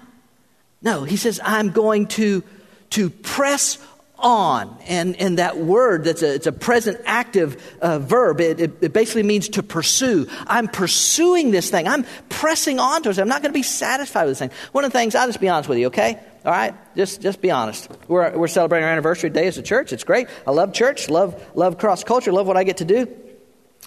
No, 0.81 1.05
he 1.05 1.17
says, 1.17 1.41
I'm 1.45 1.71
going 1.71 2.09
to, 2.09 2.43
to 2.91 3.11
press 3.11 3.79
on. 4.23 4.77
And, 4.87 5.17
and 5.17 5.39
that 5.39 5.59
word, 5.59 6.05
that's 6.05 6.23
a, 6.23 6.35
it's 6.35 6.47
a 6.47 6.53
present 6.53 7.01
active 7.05 7.63
uh, 7.81 7.99
verb. 7.99 8.41
It, 8.41 8.61
it, 8.61 8.73
it, 8.81 8.93
basically 8.93 9.23
means 9.23 9.51
to 9.51 9.63
pursue. 9.63 10.29
I'm 10.47 10.69
pursuing 10.69 11.51
this 11.51 11.71
thing. 11.71 11.89
I'm 11.89 12.05
pressing 12.29 12.79
on 12.79 13.03
towards 13.03 13.19
it. 13.19 13.23
I'm 13.23 13.29
not 13.29 13.43
going 13.43 13.53
to 13.53 13.59
be 13.59 13.63
satisfied 13.63 14.25
with 14.25 14.33
this 14.33 14.39
thing. 14.39 14.51
One 14.73 14.85
of 14.85 14.93
the 14.93 14.99
things, 14.99 15.15
I'll 15.15 15.27
just 15.27 15.41
be 15.41 15.49
honest 15.49 15.69
with 15.69 15.79
you, 15.79 15.87
okay? 15.89 16.19
All 16.45 16.53
right? 16.53 16.75
Just, 16.97 17.21
just 17.21 17.41
be 17.41 17.51
honest. 17.51 17.89
We're, 18.09 18.37
we're 18.37 18.49
celebrating 18.49 18.85
our 18.85 18.93
anniversary 18.93 19.31
today 19.31 19.47
as 19.47 19.59
a 19.59 19.63
church. 19.63 19.93
It's 19.93 20.05
great. 20.05 20.29
I 20.47 20.51
love 20.51 20.73
church, 20.73 21.11
love, 21.11 21.43
love 21.55 21.79
cross 21.79 22.05
culture, 22.05 22.33
love 22.33 22.47
what 22.47 22.57
I 22.57 22.65
get 22.65 22.79
to 22.79 22.85
do. 22.85 23.09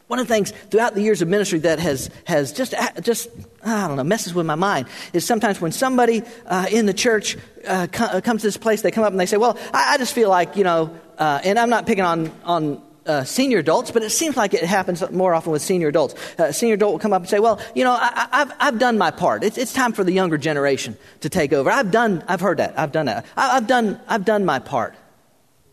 One 0.08 0.20
of 0.20 0.28
the 0.28 0.34
things 0.34 0.52
throughout 0.70 0.94
the 0.94 1.02
years 1.02 1.24
of 1.24 1.28
ministry 1.28 1.60
that 1.60 1.80
has, 1.80 2.12
has 2.26 2.54
just, 2.54 2.76
just, 3.02 3.28
I 3.64 3.88
don't 3.88 3.98
know, 3.98 4.04
messes 4.04 4.36
with 4.36 4.46
my 4.46 4.56
mind 4.56 4.88
is 5.14 5.26
sometimes 5.26 5.60
when 5.60 5.72
somebody 5.72 6.22
uh, 6.46 6.68
in 6.72 6.86
the 6.86 6.94
church 6.94 7.38
uh, 7.68 7.88
uh, 7.92 8.22
comes 8.22 8.42
to 8.42 8.48
this 8.48 8.58
place, 8.58 8.84
they 8.84 8.92
come 8.92 9.04
up 9.04 9.12
and 9.12 9.20
they 9.20 9.26
say, 9.26 9.38
Well, 9.38 9.58
I, 9.74 9.96
I 9.96 9.98
just 9.98 10.14
feel 10.14 10.30
like, 10.30 10.58
you 10.58 10.64
know, 10.64 10.96
uh, 11.18 11.42
and 11.44 11.58
I'm 11.58 11.72
not 11.72 11.88
picking 11.88 12.04
on, 12.04 12.32
on 12.44 12.84
uh, 13.08 13.24
senior 13.24 13.60
adults, 13.60 13.90
but 13.90 14.04
it 14.04 14.12
seems 14.12 14.38
like 14.38 14.54
it 14.54 14.64
happens 14.64 15.10
more 15.12 15.34
often 15.34 15.52
with 15.52 15.62
senior 15.62 15.88
adults. 15.88 16.14
Uh, 16.38 16.52
senior 16.52 16.76
adult 16.76 16.94
will 16.94 17.00
come 17.00 17.14
up 17.14 17.22
and 17.22 17.30
say, 17.30 17.40
"Well, 17.40 17.60
you 17.76 17.84
know, 17.84 17.92
I, 17.92 18.28
have 18.32 18.56
I've 18.60 18.80
done 18.80 18.98
my 18.98 19.12
part. 19.12 19.44
It's, 19.44 19.58
it's 19.58 19.74
time 19.74 19.94
for 19.94 20.04
the 20.04 20.12
younger 20.12 20.38
generation 20.38 20.98
to 21.22 21.30
take 21.30 21.54
over. 21.54 21.70
I've 21.70 21.92
done. 21.92 22.24
I've 22.28 22.42
heard 22.42 22.58
that. 22.58 22.78
I've 22.80 22.92
done 22.92 23.06
that. 23.06 23.26
I, 23.38 23.56
have 23.56 23.68
done. 23.68 24.00
I've 24.08 24.26
done 24.26 24.44
my 24.44 24.58
part. 24.60 24.96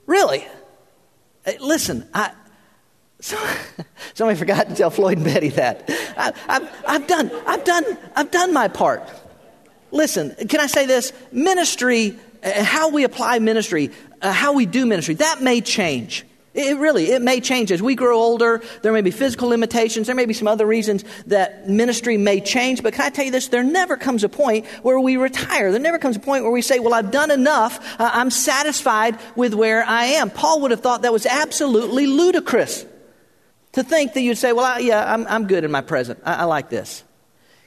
Really? 0.06 0.46
Uh, 1.46 1.52
listen, 1.60 2.08
I." 2.12 2.32
So, 3.22 3.38
somebody 4.14 4.36
forgot 4.36 4.68
to 4.68 4.74
tell 4.74 4.90
Floyd 4.90 5.18
and 5.18 5.24
Betty 5.24 5.50
that. 5.50 5.84
I, 6.16 6.32
I've, 6.48 6.84
I've 6.86 7.06
done. 7.06 7.30
I've 7.46 7.64
done. 7.64 7.84
I've 8.16 8.30
done 8.32 8.52
my 8.52 8.66
part. 8.66 9.08
Listen, 9.92 10.34
can 10.48 10.58
I 10.58 10.66
say 10.66 10.86
this? 10.86 11.12
Ministry, 11.30 12.18
uh, 12.42 12.64
how 12.64 12.88
we 12.88 13.04
apply 13.04 13.38
ministry, 13.38 13.92
uh, 14.20 14.32
how 14.32 14.54
we 14.54 14.66
do 14.66 14.86
ministry, 14.86 15.14
that 15.14 15.40
may 15.40 15.60
change. 15.60 16.26
It 16.54 16.76
really, 16.78 17.12
it 17.12 17.22
may 17.22 17.40
change 17.40 17.70
as 17.70 17.80
we 17.80 17.94
grow 17.94 18.18
older. 18.18 18.60
There 18.82 18.92
may 18.92 19.02
be 19.02 19.12
physical 19.12 19.48
limitations. 19.48 20.08
There 20.08 20.16
may 20.16 20.26
be 20.26 20.34
some 20.34 20.48
other 20.48 20.66
reasons 20.66 21.04
that 21.28 21.68
ministry 21.68 22.16
may 22.16 22.40
change. 22.40 22.82
But 22.82 22.92
can 22.92 23.06
I 23.06 23.10
tell 23.10 23.24
you 23.24 23.30
this? 23.30 23.48
There 23.48 23.62
never 23.62 23.96
comes 23.96 24.24
a 24.24 24.28
point 24.28 24.66
where 24.82 24.98
we 24.98 25.16
retire. 25.16 25.70
There 25.70 25.80
never 25.80 25.98
comes 25.98 26.16
a 26.16 26.20
point 26.20 26.42
where 26.42 26.52
we 26.52 26.60
say, 26.60 26.80
well, 26.80 26.92
I've 26.92 27.12
done 27.12 27.30
enough. 27.30 27.78
Uh, 28.00 28.10
I'm 28.12 28.30
satisfied 28.30 29.18
with 29.36 29.54
where 29.54 29.84
I 29.84 30.06
am. 30.06 30.28
Paul 30.28 30.62
would 30.62 30.72
have 30.72 30.80
thought 30.80 31.02
that 31.02 31.12
was 31.12 31.24
absolutely 31.24 32.06
ludicrous 32.06 32.84
to 33.72 33.82
think 33.82 34.14
that 34.14 34.20
you'd 34.20 34.38
say, 34.38 34.52
well, 34.52 34.64
I, 34.64 34.78
yeah, 34.78 35.12
I'm, 35.12 35.26
I'm 35.26 35.46
good 35.46 35.64
in 35.64 35.70
my 35.70 35.80
present. 35.80 36.20
I, 36.24 36.34
I 36.34 36.44
like 36.44 36.68
this. 36.68 37.04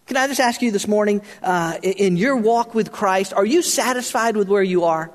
Can 0.05 0.17
I 0.17 0.27
just 0.27 0.39
ask 0.39 0.61
you 0.61 0.71
this 0.71 0.87
morning, 0.87 1.21
uh, 1.41 1.79
in 1.81 2.15
your 2.15 2.37
walk 2.37 2.75
with 2.75 2.91
Christ, 2.91 3.33
are 3.33 3.45
you 3.45 3.63
satisfied 3.63 4.37
with 4.37 4.47
where 4.47 4.61
you 4.61 4.83
are? 4.83 5.11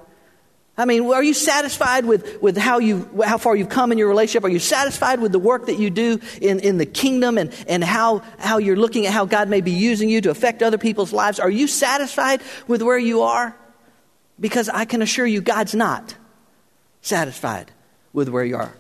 I 0.77 0.87
mean, 0.87 1.05
are 1.13 1.23
you 1.23 1.35
satisfied 1.35 2.07
with, 2.07 2.41
with 2.41 2.57
how, 2.57 2.79
you, 2.79 3.09
how 3.23 3.39
far 3.39 3.55
you've 3.55 3.69
come 3.69 3.93
in 3.93 3.99
your 3.99 4.09
relationship? 4.09 4.45
Are 4.45 4.49
you 4.49 4.59
satisfied 4.59 5.21
with 5.21 5.31
the 5.31 5.39
work 5.39 5.67
that 5.67 5.79
you 5.79 5.91
do 5.91 6.19
in, 6.41 6.59
in 6.61 6.79
the 6.79 6.87
kingdom 6.87 7.39
and, 7.39 7.55
and 7.69 7.85
how, 7.85 8.23
how 8.39 8.59
you're 8.59 8.77
looking 8.77 9.07
at 9.07 9.13
how 9.13 9.27
God 9.27 9.49
may 9.49 9.61
be 9.61 9.73
using 9.73 10.09
you 10.09 10.23
to 10.23 10.31
affect 10.31 10.63
other 10.63 10.79
people's 10.79 11.13
lives? 11.13 11.39
Are 11.39 11.51
you 11.51 11.67
satisfied 11.67 12.41
with 12.67 12.83
where 12.83 12.99
you 12.99 13.23
are? 13.23 13.55
Because 14.41 14.71
I 14.71 14.87
can 14.87 15.03
assure 15.03 15.27
you, 15.27 15.43
God's 15.43 15.75
not 15.75 16.15
satisfied 17.03 17.71
with 18.13 18.31
where 18.31 18.45
you 18.45 18.57
are. 18.57 18.75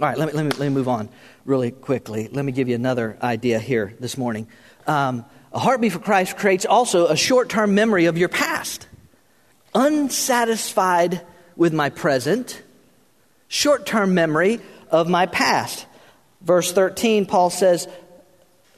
All 0.00 0.08
right, 0.08 0.18
let 0.18 0.26
me, 0.26 0.32
let 0.34 0.42
me, 0.44 0.50
let 0.50 0.60
me 0.60 0.68
move 0.70 0.88
on 0.88 1.08
really 1.44 1.70
quickly. 1.70 2.28
Let 2.32 2.44
me 2.44 2.50
give 2.50 2.68
you 2.68 2.74
another 2.74 3.16
idea 3.22 3.60
here 3.60 3.94
this 4.00 4.18
morning. 4.18 4.48
Um, 4.88 5.24
a 5.52 5.60
heartbeat 5.60 5.92
for 5.92 6.00
Christ 6.00 6.36
creates 6.36 6.66
also 6.66 7.06
a 7.06 7.16
short 7.16 7.48
term 7.48 7.76
memory 7.76 8.06
of 8.06 8.18
your 8.18 8.28
past 8.28 8.88
unsatisfied 9.74 11.20
with 11.56 11.72
my 11.72 11.90
present, 11.90 12.62
short 13.48 13.86
term 13.86 14.14
memory 14.14 14.60
of 14.90 15.08
my 15.08 15.26
past. 15.26 15.86
Verse 16.40 16.72
13, 16.72 17.26
Paul 17.26 17.50
says, 17.50 17.88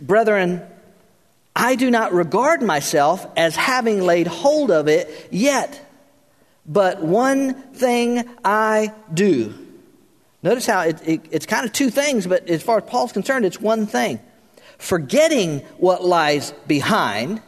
Brethren, 0.01 0.63
I 1.55 1.77
do 1.77 1.91
not 1.91 2.13
regard 2.13 2.63
myself 2.63 3.27
as 3.37 3.57
having 3.57 4.03
laid 4.03 4.27
hold 4.27 4.71
of 4.71 4.89
it 4.89 5.29
yet, 5.31 5.81
but 6.67 7.03
one 7.03 7.55
thing 7.73 8.29
I 8.45 8.93
do. 9.13 9.66
Notice 10.43 10.67
how 10.67 10.81
it, 10.81 11.01
it, 11.07 11.21
it's 11.31 11.47
kind 11.47 11.65
of 11.65 11.73
two 11.73 11.91
things, 11.91 12.27
but 12.27 12.49
as 12.49 12.63
far 12.63 12.79
as 12.79 12.85
Paul's 12.85 13.13
concerned, 13.13 13.45
it's 13.45 13.61
one 13.61 13.87
thing. 13.87 14.21
Forgetting 14.79 15.61
what 15.79 16.05
lies 16.05 16.53
behind 16.67 17.41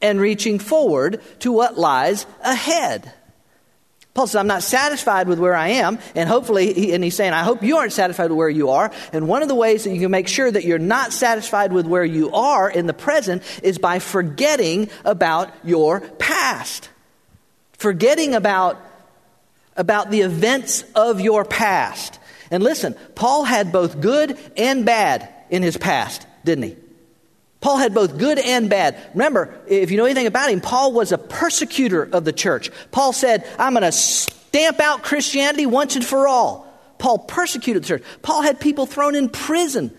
and 0.00 0.20
reaching 0.20 0.58
forward 0.58 1.22
to 1.40 1.52
what 1.52 1.78
lies 1.78 2.26
ahead. 2.42 3.12
Paul 4.14 4.26
says, 4.26 4.36
I'm 4.36 4.46
not 4.46 4.62
satisfied 4.62 5.26
with 5.26 5.38
where 5.38 5.54
I 5.54 5.68
am, 5.68 5.98
and 6.14 6.28
hopefully, 6.28 6.92
and 6.92 7.02
he's 7.02 7.16
saying, 7.16 7.32
I 7.32 7.44
hope 7.44 7.62
you 7.62 7.78
aren't 7.78 7.94
satisfied 7.94 8.28
with 8.28 8.36
where 8.36 8.50
you 8.50 8.68
are. 8.68 8.92
And 9.14 9.26
one 9.26 9.40
of 9.40 9.48
the 9.48 9.54
ways 9.54 9.84
that 9.84 9.94
you 9.94 10.00
can 10.00 10.10
make 10.10 10.28
sure 10.28 10.50
that 10.50 10.64
you're 10.64 10.78
not 10.78 11.14
satisfied 11.14 11.72
with 11.72 11.86
where 11.86 12.04
you 12.04 12.30
are 12.32 12.68
in 12.68 12.86
the 12.86 12.92
present 12.92 13.42
is 13.62 13.78
by 13.78 14.00
forgetting 14.00 14.90
about 15.06 15.50
your 15.64 16.00
past. 16.00 16.90
Forgetting 17.72 18.34
about, 18.34 18.78
about 19.76 20.10
the 20.10 20.20
events 20.20 20.84
of 20.94 21.20
your 21.20 21.44
past. 21.44 22.18
And 22.50 22.62
listen, 22.62 22.94
Paul 23.14 23.44
had 23.44 23.72
both 23.72 24.00
good 24.00 24.38
and 24.56 24.84
bad 24.84 25.28
in 25.50 25.62
his 25.62 25.76
past, 25.76 26.26
didn't 26.44 26.64
he? 26.64 26.76
Paul 27.60 27.78
had 27.78 27.94
both 27.94 28.18
good 28.18 28.38
and 28.38 28.68
bad. 28.68 28.98
Remember, 29.14 29.54
if 29.68 29.90
you 29.90 29.96
know 29.96 30.04
anything 30.04 30.26
about 30.26 30.50
him, 30.50 30.60
Paul 30.60 30.92
was 30.92 31.12
a 31.12 31.18
persecutor 31.18 32.02
of 32.02 32.24
the 32.24 32.32
church. 32.32 32.70
Paul 32.90 33.12
said, 33.12 33.48
I'm 33.58 33.72
going 33.72 33.82
to 33.82 33.92
stamp 33.92 34.80
out 34.80 35.02
Christianity 35.02 35.64
once 35.64 35.94
and 35.94 36.04
for 36.04 36.26
all. 36.26 36.66
Paul 36.98 37.20
persecuted 37.20 37.84
the 37.84 37.86
church. 37.86 38.02
Paul 38.20 38.42
had 38.42 38.60
people 38.60 38.84
thrown 38.86 39.14
in 39.14 39.28
prison 39.28 39.96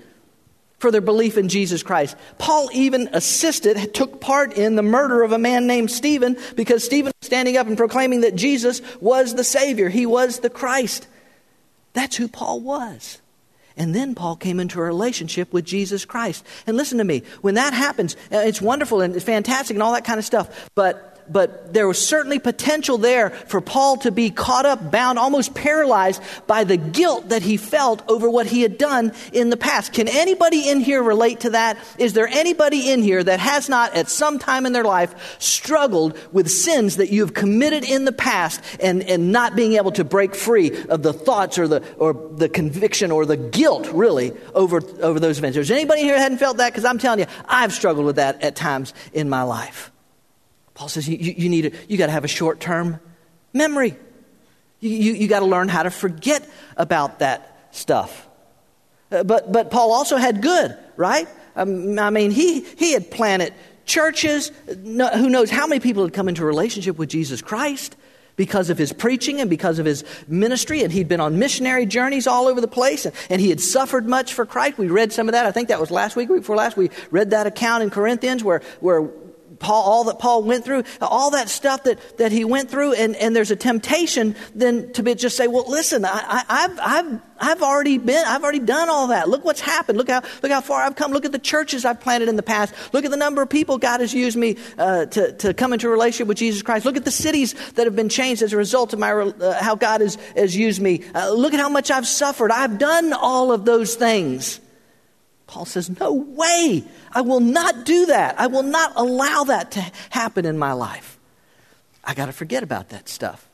for 0.84 0.92
their 0.92 1.00
belief 1.00 1.38
in 1.38 1.48
Jesus 1.48 1.82
Christ. 1.82 2.18
Paul 2.38 2.70
even 2.74 3.08
assisted, 3.14 3.94
took 3.94 4.20
part 4.20 4.58
in 4.58 4.76
the 4.76 4.84
murder 4.84 5.24
of 5.24 5.32
a 5.32 5.38
man 5.38 5.66
named 5.66 5.90
Stephen 5.90 6.38
because 6.58 6.84
Stephen 6.84 7.14
was 7.22 7.26
standing 7.26 7.56
up 7.56 7.68
and 7.68 7.78
proclaiming 7.78 8.20
that 8.22 8.36
Jesus 8.36 8.82
was 9.00 9.34
the 9.34 9.46
Savior. 9.46 9.88
He 9.88 10.06
was 10.06 10.40
the 10.40 10.50
Christ. 10.50 11.08
That's 11.94 12.18
who 12.18 12.28
Paul 12.28 12.60
was. 12.60 13.22
And 13.78 13.96
then 13.96 14.14
Paul 14.14 14.36
came 14.36 14.60
into 14.60 14.78
a 14.78 14.84
relationship 14.84 15.54
with 15.54 15.64
Jesus 15.64 16.04
Christ. 16.04 16.46
And 16.68 16.76
listen 16.76 16.98
to 16.98 17.06
me, 17.06 17.24
when 17.40 17.56
that 17.56 17.74
happens, 17.74 18.18
uh, 18.30 18.40
it's 18.40 18.62
wonderful 18.62 19.00
and 19.00 19.16
it's 19.16 19.24
fantastic 19.24 19.76
and 19.76 19.82
all 19.82 19.94
that 19.94 20.04
kind 20.04 20.20
of 20.20 20.26
stuff. 20.26 20.70
But 20.76 21.13
but 21.30 21.74
there 21.74 21.88
was 21.88 22.06
certainly 22.06 22.40
potential 22.40 22.98
there 22.98 23.32
for 23.32 23.62
Paul 23.62 23.98
to 23.98 24.12
be 24.12 24.30
caught 24.30 24.66
up, 24.66 24.92
bound, 24.92 25.20
almost 25.20 25.54
paralyzed 25.54 26.22
by 26.48 26.64
the 26.64 26.78
guilt 26.78 27.30
that 27.30 27.42
he 27.42 27.58
felt 27.58 28.02
over 28.10 28.30
what 28.30 28.48
he 28.48 28.62
had 28.62 28.78
done 28.78 29.14
in 29.32 29.50
the 29.50 29.58
past. 29.58 29.94
Can 29.94 30.08
anybody 30.08 30.70
in 30.70 30.80
here 30.80 31.02
relate 31.02 31.42
to 31.42 31.52
that? 31.52 31.78
Is 31.98 32.14
there 32.14 32.28
anybody 32.28 32.92
in 32.92 33.02
here 33.02 33.24
that 33.24 33.40
has 33.40 33.70
not, 33.70 33.96
at 33.96 34.10
some 34.10 34.40
time 34.40 34.66
in 34.66 34.74
their 34.74 34.84
life, 34.84 35.38
struggled 35.40 36.18
with 36.34 36.50
sins 36.50 36.98
that 36.98 37.12
you've 37.12 37.34
committed 37.34 37.84
in 37.84 38.06
the 38.06 38.12
past 38.12 38.62
and, 38.80 39.04
and 39.04 39.32
not 39.32 39.56
being 39.56 39.74
able 39.74 39.92
to 39.94 40.04
break 40.04 40.36
free 40.36 40.72
of 40.90 41.04
the 41.04 41.14
thoughts 41.14 41.58
or 41.58 41.68
the, 41.68 41.84
or 41.98 42.14
the 42.14 42.50
conviction 42.50 43.12
or 43.12 43.26
the 43.26 43.38
guilt, 43.38 43.88
really, 43.94 44.34
over, 44.54 44.82
over 45.02 45.20
those 45.20 45.38
events? 45.38 45.58
Is 45.58 45.72
anybody 45.72 46.02
here 46.02 46.18
hadn't 46.18 46.40
felt 46.40 46.58
that? 46.58 46.72
Because 46.72 46.86
I'm 46.86 46.98
telling 46.98 47.20
you, 47.20 47.26
I've 47.46 47.74
struggled 47.74 48.06
with 48.06 48.18
that 48.18 48.44
at 48.44 48.56
times 48.56 48.94
in 49.14 49.30
my 49.30 49.44
life. 49.44 49.93
Paul 50.74 50.90
says 50.90 51.08
you, 51.08 51.18
you, 51.18 51.50
need 51.50 51.78
you 51.88 51.98
got 51.98 52.08
to 52.08 52.12
have 52.12 52.24
a 52.24 52.30
short 52.30 52.60
term 52.60 53.00
memory. 53.54 53.96
You, 54.80 54.90
you, 54.90 55.14
you 55.14 55.28
got 55.28 55.40
to 55.40 55.46
learn 55.46 55.70
how 55.70 55.84
to 55.84 55.92
forget 55.92 56.48
about 56.76 57.20
that 57.20 57.70
stuff. 57.72 58.28
Uh, 59.12 59.24
but, 59.24 59.52
but 59.52 59.72
Paul 59.72 59.94
also 59.94 60.18
had 60.18 60.42
good, 60.42 60.78
right? 60.98 61.28
Um, 61.56 61.98
I 62.00 62.10
mean, 62.10 62.32
he, 62.32 62.62
he 62.62 62.94
had 62.94 63.12
planted 63.12 63.54
churches. 63.86 64.52
No, 64.78 65.08
who 65.10 65.30
knows 65.30 65.50
how 65.50 65.68
many 65.68 65.80
people 65.80 66.04
had 66.04 66.14
come 66.14 66.28
into 66.28 66.44
relationship 66.44 66.98
with 66.98 67.10
Jesus 67.10 67.42
Christ 67.42 67.96
because 68.36 68.72
of 68.72 68.80
his 68.80 68.92
preaching 68.92 69.40
and 69.40 69.50
because 69.50 69.78
of 69.78 69.86
his 69.86 70.04
ministry. 70.28 70.82
And 70.82 70.92
he'd 70.92 71.08
been 71.08 71.20
on 71.20 71.38
missionary 71.38 71.86
journeys 71.86 72.26
all 72.26 72.48
over 72.48 72.60
the 72.60 72.68
place. 72.68 73.06
And, 73.06 73.16
and 73.30 73.40
he 73.40 73.50
had 73.50 73.62
suffered 73.62 74.08
much 74.08 74.34
for 74.34 74.46
Christ. 74.46 74.78
We 74.78 74.88
read 74.88 75.14
some 75.14 75.30
of 75.30 75.34
that. 75.34 75.46
I 75.46 75.52
think 75.52 75.68
that 75.68 75.80
was 75.80 75.92
last 75.92 76.16
week, 76.16 76.30
week 76.30 76.42
before 76.42 76.56
last. 76.56 76.76
We 76.76 76.90
read 77.12 77.30
that 77.30 77.46
account 77.46 77.84
in 77.84 77.92
Corinthians 77.92 78.44
where, 78.44 78.62
where 78.80 79.02
Paul, 79.64 79.84
all 79.84 80.04
that 80.06 80.20
Paul 80.20 80.44
went 80.44 80.66
through, 80.66 80.84
all 81.02 81.32
that 81.32 81.50
stuff 81.50 81.84
that, 81.84 82.18
that 82.18 82.32
he 82.32 82.46
went 82.46 82.70
through, 82.70 82.94
and, 82.94 83.16
and 83.16 83.36
there's 83.36 83.50
a 83.50 83.56
temptation 83.56 84.36
then 84.54 84.92
to 84.94 85.02
be, 85.02 85.16
just 85.16 85.38
say, 85.38 85.48
well, 85.48 85.66
listen, 85.68 86.06
I, 86.06 86.44
have 86.48 86.80
I've, 86.80 87.22
I've 87.40 87.62
already 87.62 87.98
been, 87.98 88.24
I've 88.28 88.44
already 88.44 88.60
done 88.60 88.90
all 88.90 89.08
that. 89.08 89.30
Look 89.30 89.44
what's 89.44 89.62
happened. 89.62 89.98
Look 89.98 90.10
how, 90.10 90.22
look 90.42 90.52
how 90.52 90.62
far 90.62 90.84
I've 90.84 90.96
come. 90.96 91.12
Look 91.12 91.26
at 91.26 91.32
the 91.32 91.40
churches 91.40 91.86
I've 91.86 92.00
planted 92.00 92.30
in 92.30 92.36
the 92.36 92.44
past. 92.44 92.74
Look 92.94 93.06
at 93.06 93.12
the 93.12 93.18
number 93.18 93.42
of 93.42 93.50
people 93.50 93.78
God 93.78 94.02
has 94.02 94.14
used 94.14 94.38
me 94.38 94.58
uh, 94.78 95.06
to, 95.08 95.34
to 95.34 95.54
come 95.54 95.74
into 95.74 95.88
a 95.88 95.92
relationship 95.92 96.28
with 96.28 96.38
Jesus 96.38 96.62
Christ. 96.62 96.86
Look 96.86 96.98
at 96.98 97.06
the 97.06 97.12
cities 97.12 97.54
that 97.72 97.88
have 97.88 97.96
been 97.96 98.10
changed 98.10 98.42
as 98.42 98.54
a 98.54 98.58
result 98.58 98.94
of 98.94 99.00
my, 99.00 99.12
uh, 99.12 99.62
how 99.62 99.76
God 99.76 100.02
has, 100.02 100.16
has 100.36 100.56
used 100.56 100.82
me. 100.82 101.04
Uh, 101.16 101.32
look 101.32 101.54
at 101.54 101.60
how 101.60 101.70
much 101.70 101.90
I've 101.90 102.08
suffered. 102.08 102.52
I've 102.52 102.78
done 102.78 103.14
all 103.14 103.52
of 103.52 103.66
those 103.66 103.96
things. 103.96 104.60
Paul 105.54 105.66
says, 105.66 105.88
No 106.00 106.14
way. 106.14 106.84
I 107.12 107.22
will 107.22 107.40
not 107.40 107.86
do 107.86 108.08
that. 108.08 108.40
I 108.40 108.48
will 108.48 108.64
not 108.64 108.94
allow 108.96 109.44
that 109.44 109.70
to 109.74 109.82
happen 110.10 110.46
in 110.46 110.58
my 110.58 110.74
life. 110.74 111.20
I 112.04 112.16
got 112.16 112.26
to 112.26 112.32
forget 112.32 112.64
about 112.64 112.90
that 112.90 113.08
stuff. 113.08 113.48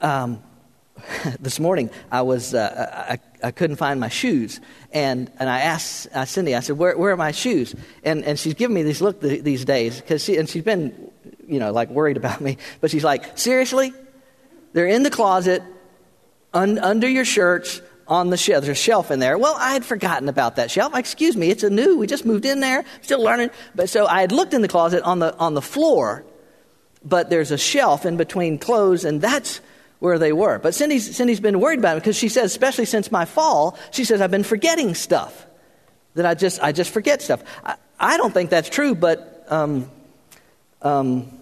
Um, 0.00 0.40
this 1.40 1.58
morning, 1.58 1.90
I 2.12 2.22
was 2.22 2.54
uh, 2.54 3.08
I, 3.42 3.48
I 3.48 3.50
couldn't 3.50 3.74
find 3.74 3.98
my 3.98 4.08
shoes, 4.08 4.60
and, 4.92 5.32
and 5.40 5.50
I 5.50 5.62
asked 5.62 6.06
uh, 6.14 6.26
Cindy. 6.26 6.54
I 6.54 6.60
said, 6.60 6.78
"Where, 6.78 6.96
where 6.96 7.10
are 7.10 7.16
my 7.16 7.32
shoes?" 7.32 7.74
And 8.04 8.24
and 8.24 8.38
she's 8.38 8.54
giving 8.54 8.74
me 8.74 8.84
this 8.84 9.00
look 9.00 9.20
th- 9.20 9.42
these 9.42 9.64
days 9.64 10.00
because 10.00 10.22
she 10.22 10.36
and 10.36 10.48
she's 10.48 10.62
been, 10.62 11.10
you 11.44 11.58
know, 11.58 11.72
like 11.72 11.90
worried 11.90 12.16
about 12.16 12.40
me. 12.40 12.56
But 12.80 12.92
she's 12.92 13.02
like, 13.02 13.36
"Seriously, 13.36 13.92
they're 14.74 14.86
in 14.86 15.02
the 15.02 15.10
closet, 15.10 15.64
un- 16.54 16.78
under 16.78 17.08
your 17.08 17.24
shirts, 17.24 17.82
on 18.08 18.30
the 18.30 18.36
shelf. 18.36 18.64
There's 18.64 18.78
a 18.78 18.80
shelf 18.80 19.10
in 19.10 19.18
there. 19.18 19.38
Well, 19.38 19.54
I 19.58 19.72
had 19.72 19.84
forgotten 19.84 20.28
about 20.28 20.56
that 20.56 20.70
shelf. 20.70 20.94
Excuse 20.94 21.36
me, 21.36 21.50
it's 21.50 21.62
a 21.62 21.70
new. 21.70 21.98
We 21.98 22.06
just 22.06 22.24
moved 22.24 22.44
in 22.44 22.60
there, 22.60 22.84
still 23.00 23.22
learning. 23.22 23.50
But 23.74 23.88
so 23.88 24.06
I 24.06 24.20
had 24.20 24.32
looked 24.32 24.54
in 24.54 24.62
the 24.62 24.68
closet 24.68 25.02
on 25.02 25.18
the 25.18 25.36
on 25.36 25.54
the 25.54 25.62
floor, 25.62 26.24
but 27.04 27.30
there's 27.30 27.50
a 27.50 27.58
shelf 27.58 28.06
in 28.06 28.16
between 28.16 28.58
clothes, 28.58 29.04
and 29.04 29.20
that's 29.20 29.60
where 30.02 30.18
they 30.18 30.32
were. 30.32 30.58
But 30.58 30.74
Cindy's, 30.74 31.14
Cindy's 31.16 31.38
been 31.38 31.60
worried 31.60 31.78
about 31.78 31.96
it 31.96 32.00
because 32.00 32.16
she 32.16 32.28
says, 32.28 32.46
especially 32.50 32.86
since 32.86 33.12
my 33.12 33.24
fall, 33.24 33.78
she 33.92 34.04
says, 34.04 34.20
I've 34.20 34.32
been 34.32 34.42
forgetting 34.42 34.96
stuff. 34.96 35.46
That 36.14 36.26
I 36.26 36.34
just, 36.34 36.60
I 36.60 36.72
just 36.72 36.90
forget 36.90 37.22
stuff. 37.22 37.42
I, 37.64 37.76
I 38.00 38.16
don't 38.16 38.34
think 38.34 38.50
that's 38.50 38.68
true, 38.68 38.96
but 38.96 39.46
um, 39.48 39.88
um, 40.82 41.40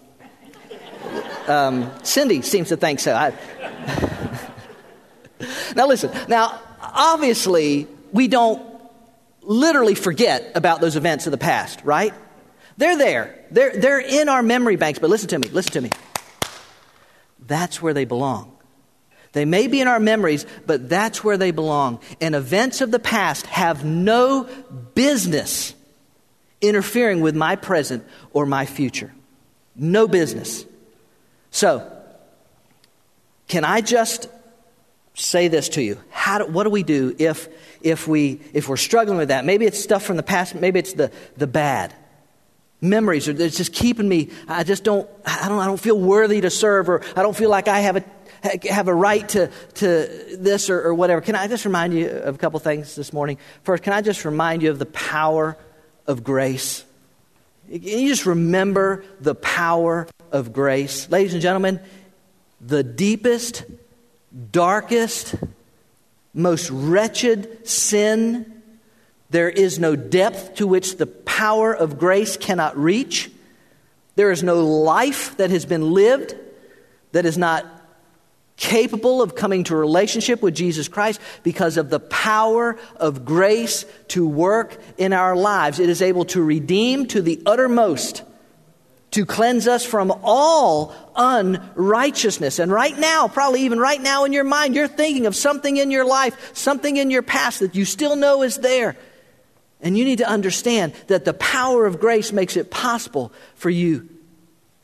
um, 1.47 1.91
Cindy 2.03 2.43
seems 2.43 2.69
to 2.69 2.77
think 2.77 2.99
so. 2.99 3.15
I, 3.15 3.33
now, 5.75 5.87
listen, 5.87 6.11
now, 6.27 6.59
obviously, 6.81 7.87
we 8.11 8.27
don't 8.27 8.61
literally 9.41 9.95
forget 9.95 10.51
about 10.55 10.81
those 10.81 10.95
events 10.95 11.25
of 11.27 11.31
the 11.31 11.37
past, 11.37 11.81
right? 11.83 12.13
They're 12.77 12.97
there. 12.97 13.45
They're, 13.51 13.75
they're 13.77 13.99
in 13.99 14.29
our 14.29 14.43
memory 14.43 14.75
banks, 14.75 14.99
but 14.99 15.09
listen 15.09 15.29
to 15.29 15.39
me, 15.39 15.49
listen 15.49 15.73
to 15.73 15.81
me. 15.81 15.91
That's 17.45 17.81
where 17.81 17.93
they 17.93 18.05
belong. 18.05 18.55
They 19.33 19.45
may 19.45 19.67
be 19.67 19.79
in 19.79 19.87
our 19.87 19.99
memories, 19.99 20.45
but 20.65 20.89
that's 20.89 21.23
where 21.23 21.37
they 21.37 21.51
belong. 21.51 21.99
And 22.19 22.35
events 22.35 22.81
of 22.81 22.91
the 22.91 22.99
past 22.99 23.45
have 23.47 23.85
no 23.85 24.47
business 24.93 25.73
interfering 26.59 27.21
with 27.21 27.35
my 27.35 27.55
present 27.55 28.05
or 28.33 28.45
my 28.45 28.65
future. 28.65 29.13
No 29.75 30.07
business. 30.07 30.65
So, 31.49 31.89
can 33.47 33.63
I 33.63 33.81
just 33.81 34.27
say 35.13 35.47
this 35.47 35.69
to 35.69 35.81
you? 35.81 35.99
How 36.09 36.39
do, 36.39 36.45
what 36.47 36.63
do 36.63 36.69
we 36.69 36.83
do 36.83 37.15
if, 37.19 37.49
if, 37.81 38.07
we, 38.07 38.41
if 38.53 38.69
we're 38.69 38.77
struggling 38.77 39.17
with 39.17 39.29
that? 39.29 39.45
Maybe 39.45 39.65
it's 39.65 39.79
stuff 39.79 40.03
from 40.03 40.17
the 40.17 40.23
past, 40.23 40.55
maybe 40.55 40.79
it's 40.79 40.93
the, 40.93 41.11
the 41.37 41.47
bad. 41.47 41.93
Memories 42.83 43.27
or 43.27 43.31
it's 43.39 43.57
just 43.57 43.73
keeping 43.73 44.09
me 44.09 44.31
i 44.47 44.63
just 44.63 44.83
don't 44.83 45.07
i 45.23 45.47
don't 45.47 45.59
i 45.59 45.67
don't 45.67 45.79
feel 45.79 45.99
worthy 45.99 46.41
to 46.41 46.49
serve 46.49 46.89
or 46.89 47.03
i 47.15 47.21
don't 47.21 47.37
feel 47.37 47.51
like 47.51 47.67
i 47.67 47.81
have 47.81 47.97
a 47.97 48.03
have 48.67 48.87
a 48.87 48.93
right 48.95 49.29
to, 49.29 49.51
to 49.75 50.35
this 50.39 50.67
or, 50.67 50.81
or 50.87 50.93
whatever. 50.95 51.21
Can 51.21 51.35
i 51.35 51.47
just 51.47 51.63
remind 51.63 51.93
you 51.93 52.09
of 52.09 52.33
a 52.33 52.37
couple 52.39 52.59
things 52.59 52.95
this 52.95 53.13
morning? 53.13 53.37
First 53.61 53.83
can 53.83 53.93
i 53.93 54.01
just 54.01 54.25
remind 54.25 54.63
you 54.63 54.71
of 54.71 54.79
the 54.79 54.87
power 54.87 55.59
of 56.07 56.23
grace? 56.23 56.83
Can 57.69 57.83
you 57.83 58.09
just 58.09 58.25
remember 58.25 59.05
the 59.19 59.35
power 59.35 60.07
of 60.31 60.51
grace? 60.51 61.07
Ladies 61.07 61.33
and 61.33 61.41
gentlemen 61.43 61.79
the 62.59 62.83
deepest 62.83 63.63
darkest 64.51 65.35
most 66.33 66.69
wretched 66.69 67.67
sin 67.67 68.61
there 69.31 69.49
is 69.49 69.79
no 69.79 69.95
depth 69.95 70.55
to 70.55 70.67
which 70.67 70.97
the 70.97 71.07
power 71.07 71.73
of 71.73 71.97
grace 71.97 72.35
cannot 72.35 72.77
reach. 72.77 73.31
There 74.15 74.29
is 74.29 74.43
no 74.43 74.65
life 74.65 75.37
that 75.37 75.49
has 75.49 75.65
been 75.65 75.93
lived 75.93 76.35
that 77.13 77.25
is 77.25 77.37
not 77.37 77.65
capable 78.57 79.21
of 79.21 79.33
coming 79.33 79.63
to 79.63 79.73
a 79.73 79.77
relationship 79.77 80.41
with 80.41 80.53
Jesus 80.53 80.89
Christ 80.89 81.21
because 81.43 81.77
of 81.77 81.89
the 81.89 82.01
power 82.01 82.77
of 82.97 83.23
grace 83.23 83.85
to 84.09 84.27
work 84.27 84.77
in 84.97 85.13
our 85.13 85.35
lives. 85.35 85.79
It 85.79 85.89
is 85.89 86.01
able 86.01 86.25
to 86.25 86.43
redeem 86.43 87.07
to 87.07 87.21
the 87.21 87.41
uttermost, 87.45 88.23
to 89.11 89.25
cleanse 89.25 89.67
us 89.67 89.85
from 89.85 90.11
all 90.23 90.95
unrighteousness. 91.15 92.59
And 92.59 92.71
right 92.71 92.97
now, 92.97 93.27
probably 93.27 93.61
even 93.63 93.79
right 93.79 94.01
now 94.01 94.23
in 94.23 94.31
your 94.33 94.45
mind, 94.45 94.73
you're 94.73 94.87
thinking 94.87 95.25
of 95.25 95.35
something 95.35 95.77
in 95.77 95.91
your 95.91 96.05
life, 96.05 96.55
something 96.55 96.95
in 96.95 97.11
your 97.11 97.21
past 97.21 97.59
that 97.59 97.75
you 97.75 97.85
still 97.85 98.15
know 98.15 98.41
is 98.41 98.57
there. 98.57 98.95
And 99.81 99.97
you 99.97 100.05
need 100.05 100.19
to 100.19 100.27
understand 100.27 100.93
that 101.07 101.25
the 101.25 101.33
power 101.33 101.85
of 101.85 101.99
grace 101.99 102.31
makes 102.31 102.55
it 102.55 102.71
possible 102.71 103.33
for 103.55 103.69
you 103.69 104.07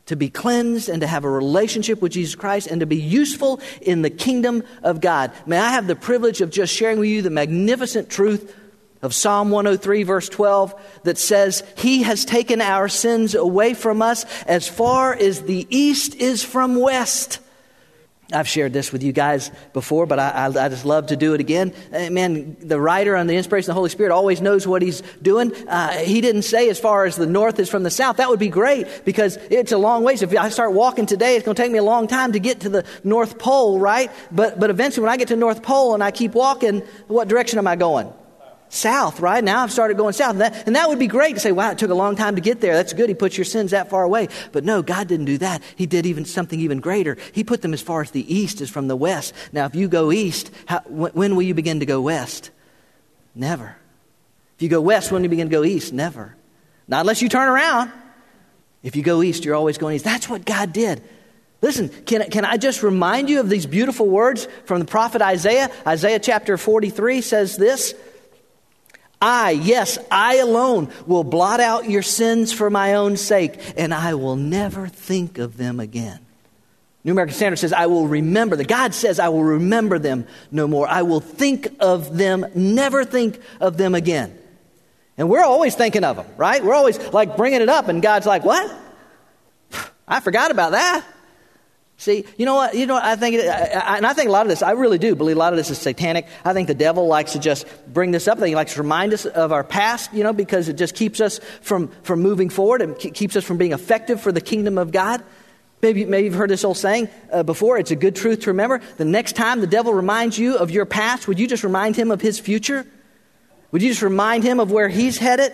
to 0.06 0.16
be 0.16 0.28
cleansed 0.28 0.88
and 0.88 1.02
to 1.02 1.06
have 1.06 1.24
a 1.24 1.30
relationship 1.30 2.02
with 2.02 2.12
Jesus 2.12 2.34
Christ 2.34 2.66
and 2.66 2.80
to 2.80 2.86
be 2.86 2.96
useful 2.96 3.60
in 3.80 4.02
the 4.02 4.10
kingdom 4.10 4.62
of 4.82 5.00
God. 5.00 5.32
May 5.46 5.58
I 5.58 5.70
have 5.70 5.86
the 5.86 5.96
privilege 5.96 6.40
of 6.40 6.50
just 6.50 6.74
sharing 6.74 6.98
with 6.98 7.08
you 7.08 7.22
the 7.22 7.30
magnificent 7.30 8.10
truth 8.10 8.54
of 9.02 9.14
Psalm 9.14 9.50
103, 9.50 10.02
verse 10.02 10.28
12, 10.28 10.74
that 11.04 11.18
says, 11.18 11.62
He 11.76 12.02
has 12.02 12.24
taken 12.24 12.60
our 12.60 12.88
sins 12.88 13.34
away 13.34 13.74
from 13.74 14.02
us 14.02 14.24
as 14.44 14.68
far 14.68 15.14
as 15.14 15.42
the 15.42 15.66
east 15.70 16.14
is 16.16 16.42
from 16.42 16.80
west. 16.80 17.40
I've 18.30 18.48
shared 18.48 18.74
this 18.74 18.92
with 18.92 19.02
you 19.02 19.12
guys 19.12 19.50
before, 19.72 20.04
but 20.04 20.18
I, 20.18 20.28
I, 20.28 20.46
I, 20.48 20.68
just 20.68 20.84
love 20.84 21.06
to 21.06 21.16
do 21.16 21.32
it 21.32 21.40
again. 21.40 21.72
Uh, 21.90 22.10
man, 22.10 22.58
the 22.60 22.78
writer 22.78 23.16
on 23.16 23.26
the 23.26 23.34
inspiration 23.34 23.70
of 23.70 23.74
the 23.74 23.78
Holy 23.78 23.88
Spirit 23.88 24.12
always 24.12 24.42
knows 24.42 24.66
what 24.66 24.82
he's 24.82 25.00
doing. 25.22 25.54
Uh, 25.66 25.92
he 25.92 26.20
didn't 26.20 26.42
say 26.42 26.68
as 26.68 26.78
far 26.78 27.06
as 27.06 27.16
the 27.16 27.24
north 27.26 27.58
is 27.58 27.70
from 27.70 27.84
the 27.84 27.90
south. 27.90 28.18
That 28.18 28.28
would 28.28 28.38
be 28.38 28.50
great 28.50 28.86
because 29.06 29.36
it's 29.50 29.72
a 29.72 29.78
long 29.78 30.04
ways. 30.04 30.20
If 30.20 30.36
I 30.36 30.50
start 30.50 30.74
walking 30.74 31.06
today, 31.06 31.36
it's 31.36 31.44
going 31.46 31.54
to 31.54 31.62
take 31.62 31.72
me 31.72 31.78
a 31.78 31.82
long 31.82 32.06
time 32.06 32.32
to 32.32 32.38
get 32.38 32.60
to 32.60 32.68
the 32.68 32.84
North 33.02 33.38
Pole, 33.38 33.80
right? 33.80 34.10
But, 34.30 34.60
but 34.60 34.68
eventually, 34.68 35.04
when 35.04 35.12
I 35.12 35.16
get 35.16 35.28
to 35.28 35.36
North 35.36 35.62
Pole 35.62 35.94
and 35.94 36.04
I 36.04 36.10
keep 36.10 36.34
walking, 36.34 36.80
what 37.06 37.28
direction 37.28 37.58
am 37.58 37.66
I 37.66 37.76
going? 37.76 38.12
South, 38.68 39.20
right? 39.20 39.42
Now 39.42 39.62
I've 39.62 39.72
started 39.72 39.96
going 39.96 40.12
south. 40.12 40.32
And 40.32 40.40
that, 40.40 40.66
and 40.66 40.76
that 40.76 40.88
would 40.88 40.98
be 40.98 41.06
great 41.06 41.34
to 41.34 41.40
say, 41.40 41.52
wow, 41.52 41.70
it 41.70 41.78
took 41.78 41.90
a 41.90 41.94
long 41.94 42.16
time 42.16 42.34
to 42.34 42.40
get 42.40 42.60
there. 42.60 42.74
That's 42.74 42.92
good. 42.92 43.08
He 43.08 43.14
put 43.14 43.36
your 43.36 43.44
sins 43.44 43.70
that 43.70 43.90
far 43.90 44.02
away. 44.02 44.28
But 44.52 44.64
no, 44.64 44.82
God 44.82 45.08
didn't 45.08 45.26
do 45.26 45.38
that. 45.38 45.62
He 45.76 45.86
did 45.86 46.06
even 46.06 46.24
something 46.24 46.58
even 46.60 46.80
greater. 46.80 47.16
He 47.32 47.44
put 47.44 47.62
them 47.62 47.72
as 47.72 47.82
far 47.82 48.02
as 48.02 48.10
the 48.10 48.34
east 48.34 48.60
is 48.60 48.70
from 48.70 48.88
the 48.88 48.96
west. 48.96 49.34
Now, 49.52 49.66
if 49.66 49.74
you 49.74 49.88
go 49.88 50.12
east, 50.12 50.50
how, 50.66 50.80
when 50.80 51.36
will 51.36 51.42
you 51.42 51.54
begin 51.54 51.80
to 51.80 51.86
go 51.86 52.00
west? 52.00 52.50
Never. 53.34 53.76
If 54.56 54.62
you 54.62 54.68
go 54.68 54.80
west, 54.80 55.12
when 55.12 55.22
will 55.22 55.26
you 55.26 55.30
begin 55.30 55.48
to 55.48 55.56
go 55.56 55.64
east? 55.64 55.92
Never. 55.92 56.34
Not 56.86 57.00
unless 57.00 57.22
you 57.22 57.28
turn 57.28 57.48
around. 57.48 57.92
If 58.82 58.96
you 58.96 59.02
go 59.02 59.22
east, 59.22 59.44
you're 59.44 59.54
always 59.54 59.78
going 59.78 59.96
east. 59.96 60.04
That's 60.04 60.28
what 60.28 60.44
God 60.44 60.72
did. 60.72 61.02
Listen, 61.60 61.88
can, 61.88 62.30
can 62.30 62.44
I 62.44 62.56
just 62.56 62.82
remind 62.84 63.28
you 63.28 63.40
of 63.40 63.48
these 63.48 63.66
beautiful 63.66 64.06
words 64.06 64.46
from 64.64 64.78
the 64.78 64.84
prophet 64.84 65.20
Isaiah? 65.20 65.70
Isaiah 65.86 66.20
chapter 66.20 66.56
43 66.56 67.20
says 67.20 67.56
this 67.56 67.94
I, 69.20 69.50
yes, 69.50 69.98
I 70.10 70.36
alone 70.36 70.92
will 71.06 71.24
blot 71.24 71.60
out 71.60 71.90
your 71.90 72.02
sins 72.02 72.52
for 72.52 72.70
my 72.70 72.94
own 72.94 73.16
sake, 73.16 73.58
and 73.76 73.92
I 73.92 74.14
will 74.14 74.36
never 74.36 74.86
think 74.86 75.38
of 75.38 75.56
them 75.56 75.80
again. 75.80 76.20
New 77.04 77.12
American 77.12 77.34
Standard 77.34 77.56
says, 77.56 77.72
I 77.72 77.86
will 77.86 78.06
remember 78.06 78.54
them. 78.54 78.66
God 78.66 78.94
says, 78.94 79.18
I 79.18 79.28
will 79.28 79.44
remember 79.44 79.98
them 79.98 80.26
no 80.50 80.68
more. 80.68 80.86
I 80.86 81.02
will 81.02 81.20
think 81.20 81.68
of 81.80 82.16
them, 82.16 82.46
never 82.54 83.04
think 83.04 83.40
of 83.60 83.76
them 83.76 83.94
again. 83.94 84.38
And 85.16 85.28
we're 85.28 85.44
always 85.44 85.74
thinking 85.74 86.04
of 86.04 86.16
them, 86.16 86.26
right? 86.36 86.62
We're 86.62 86.74
always 86.74 86.98
like 87.12 87.36
bringing 87.36 87.60
it 87.60 87.68
up, 87.68 87.88
and 87.88 88.00
God's 88.00 88.26
like, 88.26 88.44
What? 88.44 88.72
I 90.06 90.20
forgot 90.20 90.50
about 90.50 90.72
that. 90.72 91.04
See, 92.00 92.24
you 92.36 92.46
know 92.46 92.54
what? 92.54 92.76
You 92.76 92.86
know 92.86 92.94
what? 92.94 93.04
I 93.04 93.16
think, 93.16 93.34
and 93.42 94.06
I 94.06 94.12
think 94.12 94.28
a 94.28 94.32
lot 94.32 94.42
of 94.42 94.48
this, 94.48 94.62
I 94.62 94.70
really 94.70 94.98
do 94.98 95.16
believe 95.16 95.34
a 95.34 95.38
lot 95.38 95.52
of 95.52 95.56
this 95.56 95.68
is 95.68 95.78
satanic. 95.78 96.28
I 96.44 96.52
think 96.52 96.68
the 96.68 96.74
devil 96.74 97.08
likes 97.08 97.32
to 97.32 97.40
just 97.40 97.66
bring 97.92 98.12
this 98.12 98.28
up. 98.28 98.40
He 98.40 98.54
likes 98.54 98.74
to 98.74 98.82
remind 98.82 99.12
us 99.12 99.26
of 99.26 99.50
our 99.50 99.64
past, 99.64 100.14
you 100.14 100.22
know, 100.22 100.32
because 100.32 100.68
it 100.68 100.74
just 100.74 100.94
keeps 100.94 101.20
us 101.20 101.40
from, 101.60 101.88
from 102.04 102.22
moving 102.22 102.50
forward 102.50 102.82
and 102.82 102.96
keeps 102.96 103.34
us 103.34 103.42
from 103.42 103.58
being 103.58 103.72
effective 103.72 104.20
for 104.20 104.30
the 104.30 104.40
kingdom 104.40 104.78
of 104.78 104.92
God. 104.92 105.24
Maybe, 105.82 106.04
maybe 106.04 106.26
you've 106.26 106.34
heard 106.34 106.50
this 106.50 106.64
old 106.64 106.76
saying 106.76 107.08
uh, 107.32 107.42
before. 107.42 107.78
It's 107.78 107.90
a 107.90 107.96
good 107.96 108.14
truth 108.14 108.42
to 108.42 108.50
remember. 108.50 108.80
The 108.96 109.04
next 109.04 109.34
time 109.34 109.60
the 109.60 109.66
devil 109.66 109.92
reminds 109.92 110.38
you 110.38 110.56
of 110.56 110.70
your 110.70 110.86
past, 110.86 111.26
would 111.26 111.40
you 111.40 111.48
just 111.48 111.64
remind 111.64 111.96
him 111.96 112.12
of 112.12 112.20
his 112.20 112.38
future? 112.38 112.86
Would 113.72 113.82
you 113.82 113.88
just 113.88 114.02
remind 114.02 114.44
him 114.44 114.60
of 114.60 114.70
where 114.70 114.88
he's 114.88 115.18
headed 115.18 115.52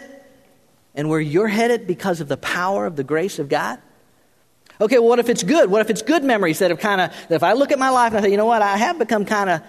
and 0.95 1.09
where 1.09 1.21
you're 1.21 1.49
headed 1.49 1.87
because 1.87 2.21
of 2.21 2.29
the 2.29 2.37
power 2.37 2.85
of 2.85 2.97
the 2.97 3.05
grace 3.05 3.39
of 3.39 3.49
God? 3.49 3.81
Okay, 4.81 4.99
well, 4.99 5.09
what 5.09 5.19
if 5.19 5.29
it's 5.29 5.43
good? 5.43 5.71
What 5.71 5.81
if 5.81 5.91
it's 5.91 6.03
good 6.03 6.25
memories 6.25 6.59
that 6.59 6.71
have 6.71 6.81
kind 6.81 7.01
of, 7.01 7.13
if 7.31 7.43
I 7.43 7.53
look 7.53 7.71
at 7.71 7.79
my 7.79 7.91
life 7.91 8.13
and 8.13 8.19
I 8.19 8.23
say, 8.23 8.31
you 8.31 8.37
know 8.37 8.47
what, 8.47 8.61
I 8.61 8.77
have 8.77 8.99
become 8.99 9.25
kind 9.25 9.49
of 9.51 9.63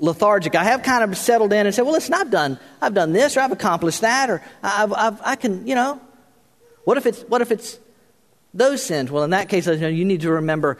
lethargic. 0.00 0.54
I 0.54 0.64
have 0.64 0.82
kind 0.82 1.04
of 1.04 1.16
settled 1.16 1.52
in 1.52 1.66
and 1.66 1.74
said, 1.74 1.82
well, 1.82 1.92
listen, 1.92 2.14
I've 2.14 2.30
done, 2.30 2.58
I've 2.80 2.94
done 2.94 3.12
this 3.12 3.36
or 3.36 3.40
I've 3.40 3.52
accomplished 3.52 4.00
that 4.00 4.30
or 4.30 4.42
I've, 4.62 4.92
I've, 4.92 5.20
I 5.22 5.36
can, 5.36 5.66
you 5.66 5.74
know. 5.74 6.00
What 6.84 6.98
if 6.98 7.06
it's, 7.06 7.22
what 7.22 7.40
if 7.40 7.50
it's 7.50 7.78
those 8.52 8.82
sins? 8.82 9.10
Well, 9.10 9.24
in 9.24 9.30
that 9.30 9.48
case, 9.48 9.66
you, 9.66 9.76
know, 9.76 9.88
you 9.88 10.04
need 10.04 10.22
to 10.22 10.30
remember 10.30 10.78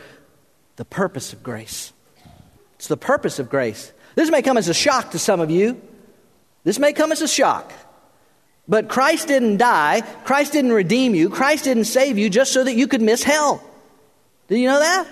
the 0.77 0.85
purpose 0.85 1.33
of 1.33 1.43
grace. 1.43 1.93
It's 2.77 2.89
the 2.89 2.97
purpose 2.97 3.39
of 3.39 3.49
grace. 3.49 3.93
This 4.15 4.31
may 4.31 4.43
come 4.43 4.57
as 4.57 4.69
a 4.69 4.75
shock 4.75 5.13
to 5.13 5.19
some 5.19 5.41
of 5.41 5.51
you. 5.51 5.81
This 6.65 6.79
may 6.79 6.93
come 6.93 7.13
as 7.13 7.23
a 7.23 7.29
shock. 7.29 7.73
But 8.67 8.89
Christ 8.89 9.29
didn't 9.29 9.59
die. 9.59 10.01
Christ 10.25 10.53
didn't 10.53 10.73
redeem 10.73 11.15
you. 11.15 11.29
Christ 11.29 11.65
didn't 11.65 11.85
save 11.85 12.17
you 12.17 12.31
just 12.31 12.53
so 12.53 12.65
that 12.65 12.75
you 12.75 12.89
could 12.89 13.03
miss 13.03 13.23
hell. 13.23 13.63
Did 14.49 14.59
you 14.59 14.69
know 14.69 14.79
that? 14.79 15.07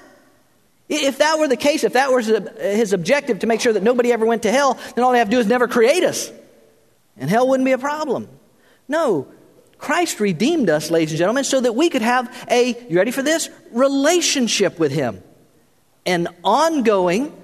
If 0.88 1.18
that 1.18 1.38
were 1.38 1.48
the 1.48 1.56
case, 1.56 1.84
if 1.84 1.94
that 1.94 2.10
was 2.10 2.26
his 2.26 2.92
objective 2.92 3.40
to 3.40 3.46
make 3.46 3.60
sure 3.60 3.72
that 3.72 3.82
nobody 3.82 4.12
ever 4.12 4.26
went 4.26 4.42
to 4.42 4.50
hell, 4.50 4.78
then 4.94 5.04
all 5.04 5.12
they 5.12 5.18
have 5.18 5.28
to 5.28 5.36
do 5.36 5.40
is 5.40 5.46
never 5.46 5.68
create 5.68 6.04
us. 6.04 6.30
And 7.16 7.30
hell 7.30 7.48
wouldn't 7.48 7.64
be 7.64 7.72
a 7.72 7.78
problem. 7.78 8.28
No, 8.88 9.28
Christ 9.78 10.20
redeemed 10.20 10.70
us, 10.70 10.90
ladies 10.90 11.12
and 11.12 11.18
gentlemen, 11.18 11.44
so 11.44 11.60
that 11.60 11.74
we 11.74 11.88
could 11.88 12.02
have 12.02 12.46
a, 12.50 12.86
you 12.88 12.96
ready 12.96 13.10
for 13.10 13.22
this? 13.22 13.48
Relationship 13.70 14.78
with 14.78 14.92
him. 14.92 15.22
An 16.04 16.28
ongoing, 16.44 17.34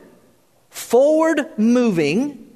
forward 0.68 1.58
moving, 1.58 2.47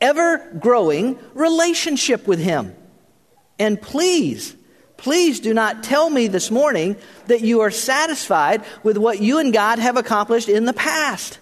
ever 0.00 0.38
growing 0.58 1.18
relationship 1.34 2.26
with 2.26 2.38
Him. 2.38 2.74
And 3.58 3.80
please, 3.80 4.56
Please 4.96 5.40
do 5.40 5.52
not 5.52 5.82
tell 5.82 6.08
me 6.08 6.26
this 6.26 6.50
morning 6.50 6.96
that 7.26 7.42
you 7.42 7.60
are 7.60 7.70
satisfied 7.70 8.64
with 8.82 8.96
what 8.96 9.20
you 9.20 9.38
and 9.38 9.52
God 9.52 9.78
have 9.78 9.96
accomplished 9.96 10.48
in 10.48 10.64
the 10.64 10.72
past. 10.72 11.38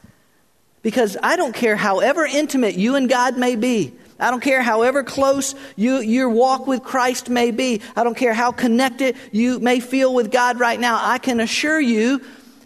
Because 0.83 1.17
I 1.23 1.37
don't 1.37 1.55
care 1.55 1.77
however 1.77 2.25
intimate 2.25 2.75
you 2.75 2.97
and 2.97 3.09
God 3.09 3.39
may 3.39 3.57
be. 3.57 3.95
I 4.19 4.31
don't 4.31 4.43
care 4.43 4.63
however 4.63 5.03
close 5.03 5.55
you, 5.77 5.99
your 5.99 6.29
walk 6.29 6.67
with 6.67 6.83
Christ 6.83 7.29
may 7.29 7.51
be. 7.51 7.81
I 7.97 8.05
don't 8.05 8.17
care 8.17 8.35
how 8.35 8.53
connected 8.53 9.17
you 9.33 9.61
may 9.61 9.81
feel 9.81 10.15
with 10.15 10.31
God 10.31 10.61
right 10.61 10.79
now. 10.79 10.99
I 11.01 11.19
can 11.19 11.41
assure 11.41 11.81
you 11.81 12.21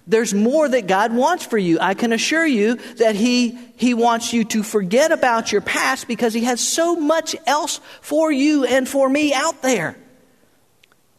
there's 0.09 0.33
more 0.33 0.67
that 0.67 0.87
God 0.87 1.13
wants 1.13 1.45
for 1.45 1.59
you. 1.59 1.79
I 1.81 1.93
can 1.93 2.13
assure 2.13 2.47
you 2.47 2.77
that 2.97 3.15
He, 3.15 3.59
He 3.77 3.93
wants 3.93 4.33
you 4.33 4.43
to 4.45 4.63
forget 4.63 5.13
about 5.13 5.53
your 5.53 5.61
past 5.61 6.09
because 6.09 6.33
He 6.33 6.45
has 6.45 6.61
so 6.61 6.97
much 6.97 7.37
else 7.47 7.81
for 8.01 8.33
you 8.33 8.65
and 8.65 8.89
for 8.89 9.09
me 9.09 9.35
out 9.35 9.61
there. 9.61 9.97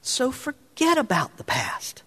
So 0.01 0.31
forget 0.31 0.97
about 0.97 1.37
the 1.37 1.43
past. 1.43 2.01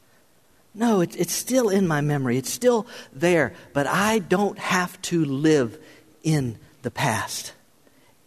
No, 0.75 1.03
it, 1.03 1.17
it's 1.17 1.33
still 1.33 1.69
in 1.69 1.87
my 1.87 2.01
memory. 2.01 2.37
It's 2.37 2.51
still 2.51 2.87
there. 3.13 3.55
But 3.73 3.87
I 3.87 4.19
don't 4.19 4.59
have 4.59 5.01
to 5.03 5.25
live 5.25 5.79
in 6.25 6.59
the 6.83 6.91
past 6.91 7.53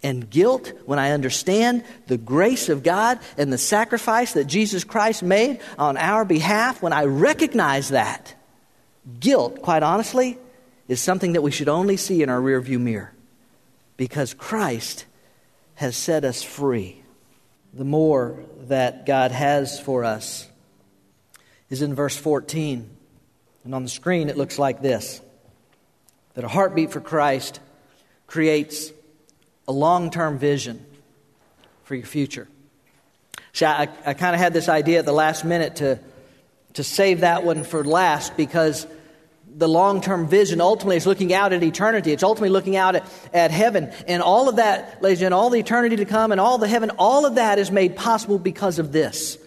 and 0.01 0.29
guilt 0.29 0.71
when 0.85 0.99
I 0.99 1.11
understand 1.11 1.83
the 2.07 2.17
grace 2.17 2.69
of 2.69 2.83
God 2.83 3.19
and 3.37 3.51
the 3.51 3.57
sacrifice 3.57 4.33
that 4.33 4.45
Jesus 4.45 4.83
Christ 4.83 5.23
made 5.23 5.59
on 5.79 5.97
our 5.97 6.23
behalf, 6.23 6.81
when 6.81 6.93
I 6.93 7.05
recognize 7.05 7.89
that, 7.89 8.35
guilt, 9.19 9.61
quite 9.61 9.83
honestly, 9.83 10.37
is 10.87 11.01
something 11.01 11.33
that 11.33 11.41
we 11.41 11.51
should 11.51 11.69
only 11.69 11.97
see 11.97 12.21
in 12.21 12.29
our 12.29 12.39
rearview 12.39 12.79
mirror 12.79 13.13
because 13.97 14.33
Christ 14.33 15.05
has 15.75 15.95
set 15.95 16.23
us 16.23 16.43
free. 16.43 17.01
The 17.73 17.85
more 17.85 18.39
that 18.67 19.05
God 19.05 19.31
has 19.31 19.79
for 19.79 20.03
us 20.03 20.47
is 21.69 21.81
in 21.81 21.93
verse 21.93 22.15
14. 22.15 22.89
And 23.63 23.75
on 23.75 23.83
the 23.83 23.89
screen, 23.89 24.29
it 24.29 24.37
looks 24.37 24.59
like 24.59 24.81
this 24.81 25.21
that 26.35 26.43
a 26.43 26.49
heartbeat 26.49 26.91
for 26.91 26.99
Christ 26.99 27.61
creates 28.27 28.91
a 29.67 29.71
long 29.71 30.11
term 30.11 30.37
vision 30.37 30.85
for 31.83 31.95
your 31.95 32.05
future. 32.05 32.47
See, 33.53 33.65
I, 33.65 33.87
I 34.05 34.13
kind 34.13 34.35
of 34.35 34.41
had 34.41 34.53
this 34.53 34.67
idea 34.67 34.99
at 34.99 35.05
the 35.05 35.13
last 35.13 35.45
minute 35.45 35.77
to, 35.77 35.99
to 36.73 36.83
save 36.83 37.21
that 37.21 37.45
one 37.45 37.63
for 37.63 37.85
last 37.85 38.35
because 38.35 38.85
the 39.57 39.69
long 39.69 40.01
term 40.01 40.27
vision 40.27 40.59
ultimately 40.59 40.97
is 40.97 41.07
looking 41.07 41.33
out 41.33 41.53
at 41.53 41.63
eternity. 41.63 42.11
It's 42.11 42.23
ultimately 42.23 42.49
looking 42.49 42.75
out 42.75 42.95
at, 42.95 43.05
at 43.33 43.51
heaven. 43.51 43.91
And 44.07 44.21
all 44.21 44.49
of 44.49 44.57
that, 44.57 45.01
ladies 45.01 45.21
and 45.21 45.33
all 45.33 45.49
the 45.49 45.59
eternity 45.59 45.95
to 45.97 46.05
come 46.05 46.31
and 46.31 46.41
all 46.41 46.57
the 46.57 46.67
heaven, 46.67 46.91
all 46.97 47.25
of 47.25 47.35
that 47.35 47.57
is 47.57 47.71
made 47.71 47.95
possible 47.95 48.37
because 48.37 48.79
of 48.79 48.91
this. 48.91 49.37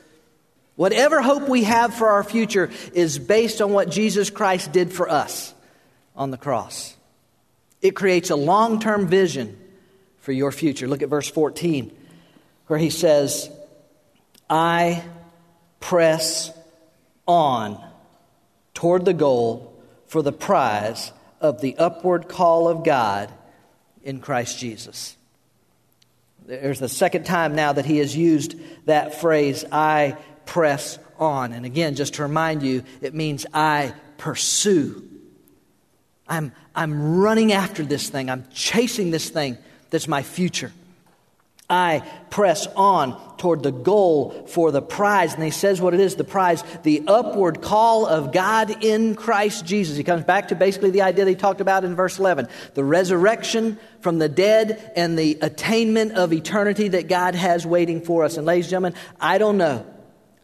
Whatever 0.76 1.20
hope 1.20 1.48
we 1.48 1.64
have 1.64 1.92
for 1.92 2.08
our 2.08 2.24
future 2.24 2.70
is 2.94 3.18
based 3.18 3.60
on 3.60 3.72
what 3.72 3.90
Jesus 3.90 4.30
Christ 4.30 4.72
did 4.72 4.92
for 4.92 5.08
us 5.08 5.52
on 6.16 6.30
the 6.30 6.38
cross. 6.38 6.96
It 7.82 7.94
creates 7.94 8.30
a 8.30 8.36
long 8.36 8.80
term 8.80 9.08
vision 9.08 9.58
for 10.20 10.32
your 10.32 10.52
future. 10.52 10.88
Look 10.88 11.02
at 11.02 11.08
verse 11.08 11.28
14, 11.28 11.94
where 12.68 12.78
he 12.78 12.90
says, 12.90 13.50
I 14.48 15.04
press 15.80 16.50
on 17.26 17.84
toward 18.72 19.04
the 19.04 19.12
goal 19.12 19.67
for 20.08 20.22
the 20.22 20.32
prize 20.32 21.12
of 21.40 21.60
the 21.60 21.76
upward 21.76 22.28
call 22.28 22.68
of 22.68 22.84
God 22.84 23.32
in 24.02 24.20
Christ 24.20 24.58
Jesus. 24.58 25.16
There's 26.46 26.80
the 26.80 26.88
second 26.88 27.24
time 27.24 27.54
now 27.54 27.74
that 27.74 27.84
he 27.84 27.98
has 27.98 28.16
used 28.16 28.54
that 28.86 29.20
phrase, 29.20 29.64
I 29.70 30.16
press 30.46 30.98
on. 31.18 31.52
And 31.52 31.66
again, 31.66 31.94
just 31.94 32.14
to 32.14 32.22
remind 32.22 32.62
you, 32.62 32.82
it 33.02 33.14
means 33.14 33.44
I 33.52 33.94
pursue. 34.16 35.06
I'm, 36.26 36.52
I'm 36.74 37.18
running 37.18 37.52
after 37.52 37.84
this 37.84 38.08
thing, 38.08 38.30
I'm 38.30 38.46
chasing 38.52 39.10
this 39.10 39.28
thing 39.28 39.58
that's 39.90 40.08
my 40.08 40.22
future. 40.22 40.72
I 41.70 42.00
press 42.30 42.66
on 42.76 43.20
toward 43.36 43.62
the 43.62 43.70
goal 43.70 44.46
for 44.48 44.72
the 44.72 44.80
prize. 44.80 45.34
And 45.34 45.42
he 45.42 45.50
says 45.50 45.80
what 45.80 45.92
it 45.92 46.00
is 46.00 46.16
the 46.16 46.24
prize, 46.24 46.64
the 46.82 47.02
upward 47.06 47.60
call 47.60 48.06
of 48.06 48.32
God 48.32 48.82
in 48.82 49.14
Christ 49.14 49.66
Jesus. 49.66 49.96
He 49.96 50.04
comes 50.04 50.24
back 50.24 50.48
to 50.48 50.54
basically 50.54 50.90
the 50.90 51.02
idea 51.02 51.24
that 51.26 51.30
he 51.30 51.36
talked 51.36 51.60
about 51.60 51.84
in 51.84 51.94
verse 51.94 52.18
11 52.18 52.48
the 52.74 52.84
resurrection 52.84 53.78
from 54.00 54.18
the 54.18 54.28
dead 54.28 54.92
and 54.96 55.18
the 55.18 55.38
attainment 55.42 56.12
of 56.12 56.32
eternity 56.32 56.88
that 56.88 57.06
God 57.06 57.34
has 57.34 57.66
waiting 57.66 58.00
for 58.00 58.24
us. 58.24 58.36
And, 58.36 58.46
ladies 58.46 58.66
and 58.66 58.70
gentlemen, 58.70 58.94
I 59.20 59.38
don't 59.38 59.58
know. 59.58 59.86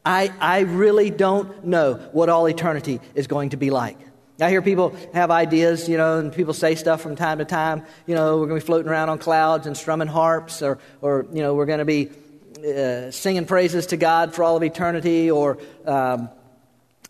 I, 0.04 0.30
I 0.38 0.60
really 0.60 1.08
don't 1.08 1.64
know 1.64 1.94
what 2.12 2.28
all 2.28 2.46
eternity 2.46 3.00
is 3.14 3.26
going 3.26 3.50
to 3.50 3.56
be 3.56 3.70
like. 3.70 3.96
I 4.40 4.50
hear 4.50 4.62
people 4.62 4.96
have 5.12 5.30
ideas, 5.30 5.88
you 5.88 5.96
know, 5.96 6.18
and 6.18 6.32
people 6.32 6.54
say 6.54 6.74
stuff 6.74 7.00
from 7.00 7.14
time 7.14 7.38
to 7.38 7.44
time. 7.44 7.84
You 8.04 8.16
know, 8.16 8.38
we're 8.38 8.48
going 8.48 8.58
to 8.58 8.64
be 8.64 8.66
floating 8.66 8.90
around 8.90 9.08
on 9.08 9.18
clouds 9.18 9.68
and 9.68 9.76
strumming 9.76 10.08
harps, 10.08 10.60
or, 10.60 10.78
or 11.00 11.26
you 11.32 11.40
know, 11.40 11.54
we're 11.54 11.66
going 11.66 11.78
to 11.78 11.84
be 11.84 12.10
uh, 12.58 13.12
singing 13.12 13.46
praises 13.46 13.86
to 13.86 13.96
God 13.96 14.34
for 14.34 14.42
all 14.42 14.56
of 14.56 14.64
eternity, 14.64 15.30
or, 15.30 15.58
um, 15.86 16.28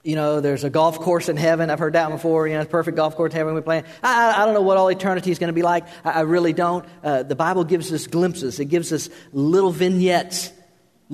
you 0.02 0.16
know, 0.16 0.40
there's 0.40 0.64
a 0.64 0.70
golf 0.70 1.00
course 1.00 1.30
in 1.30 1.38
heaven. 1.38 1.70
I've 1.70 1.78
heard 1.78 1.94
that 1.94 2.10
before. 2.10 2.46
You 2.46 2.54
know, 2.54 2.60
a 2.60 2.66
perfect 2.66 2.98
golf 2.98 3.16
course 3.16 3.32
in 3.32 3.38
heaven 3.38 3.54
we 3.54 3.62
play. 3.62 3.84
I, 4.02 4.42
I 4.42 4.44
don't 4.44 4.52
know 4.52 4.60
what 4.60 4.76
all 4.76 4.88
eternity 4.88 5.30
is 5.30 5.38
going 5.38 5.48
to 5.48 5.54
be 5.54 5.62
like. 5.62 5.86
I, 6.04 6.10
I 6.10 6.20
really 6.22 6.52
don't. 6.52 6.84
Uh, 7.02 7.22
the 7.22 7.36
Bible 7.36 7.64
gives 7.64 7.90
us 7.90 8.06
glimpses. 8.06 8.60
It 8.60 8.66
gives 8.66 8.92
us 8.92 9.08
little 9.32 9.70
vignettes 9.70 10.52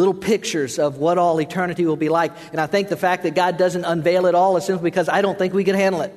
little 0.00 0.14
pictures 0.14 0.78
of 0.78 0.96
what 0.96 1.18
all 1.18 1.38
eternity 1.40 1.84
will 1.84 1.96
be 1.96 2.08
like. 2.08 2.32
And 2.52 2.60
I 2.60 2.66
think 2.66 2.88
the 2.88 2.96
fact 2.96 3.24
that 3.24 3.34
God 3.34 3.58
doesn't 3.58 3.84
unveil 3.84 4.24
it 4.24 4.34
all 4.34 4.56
is 4.56 4.64
simply 4.64 4.90
because 4.90 5.10
I 5.10 5.20
don't 5.20 5.38
think 5.38 5.52
we 5.52 5.62
can 5.62 5.76
handle 5.76 6.00
it. 6.00 6.12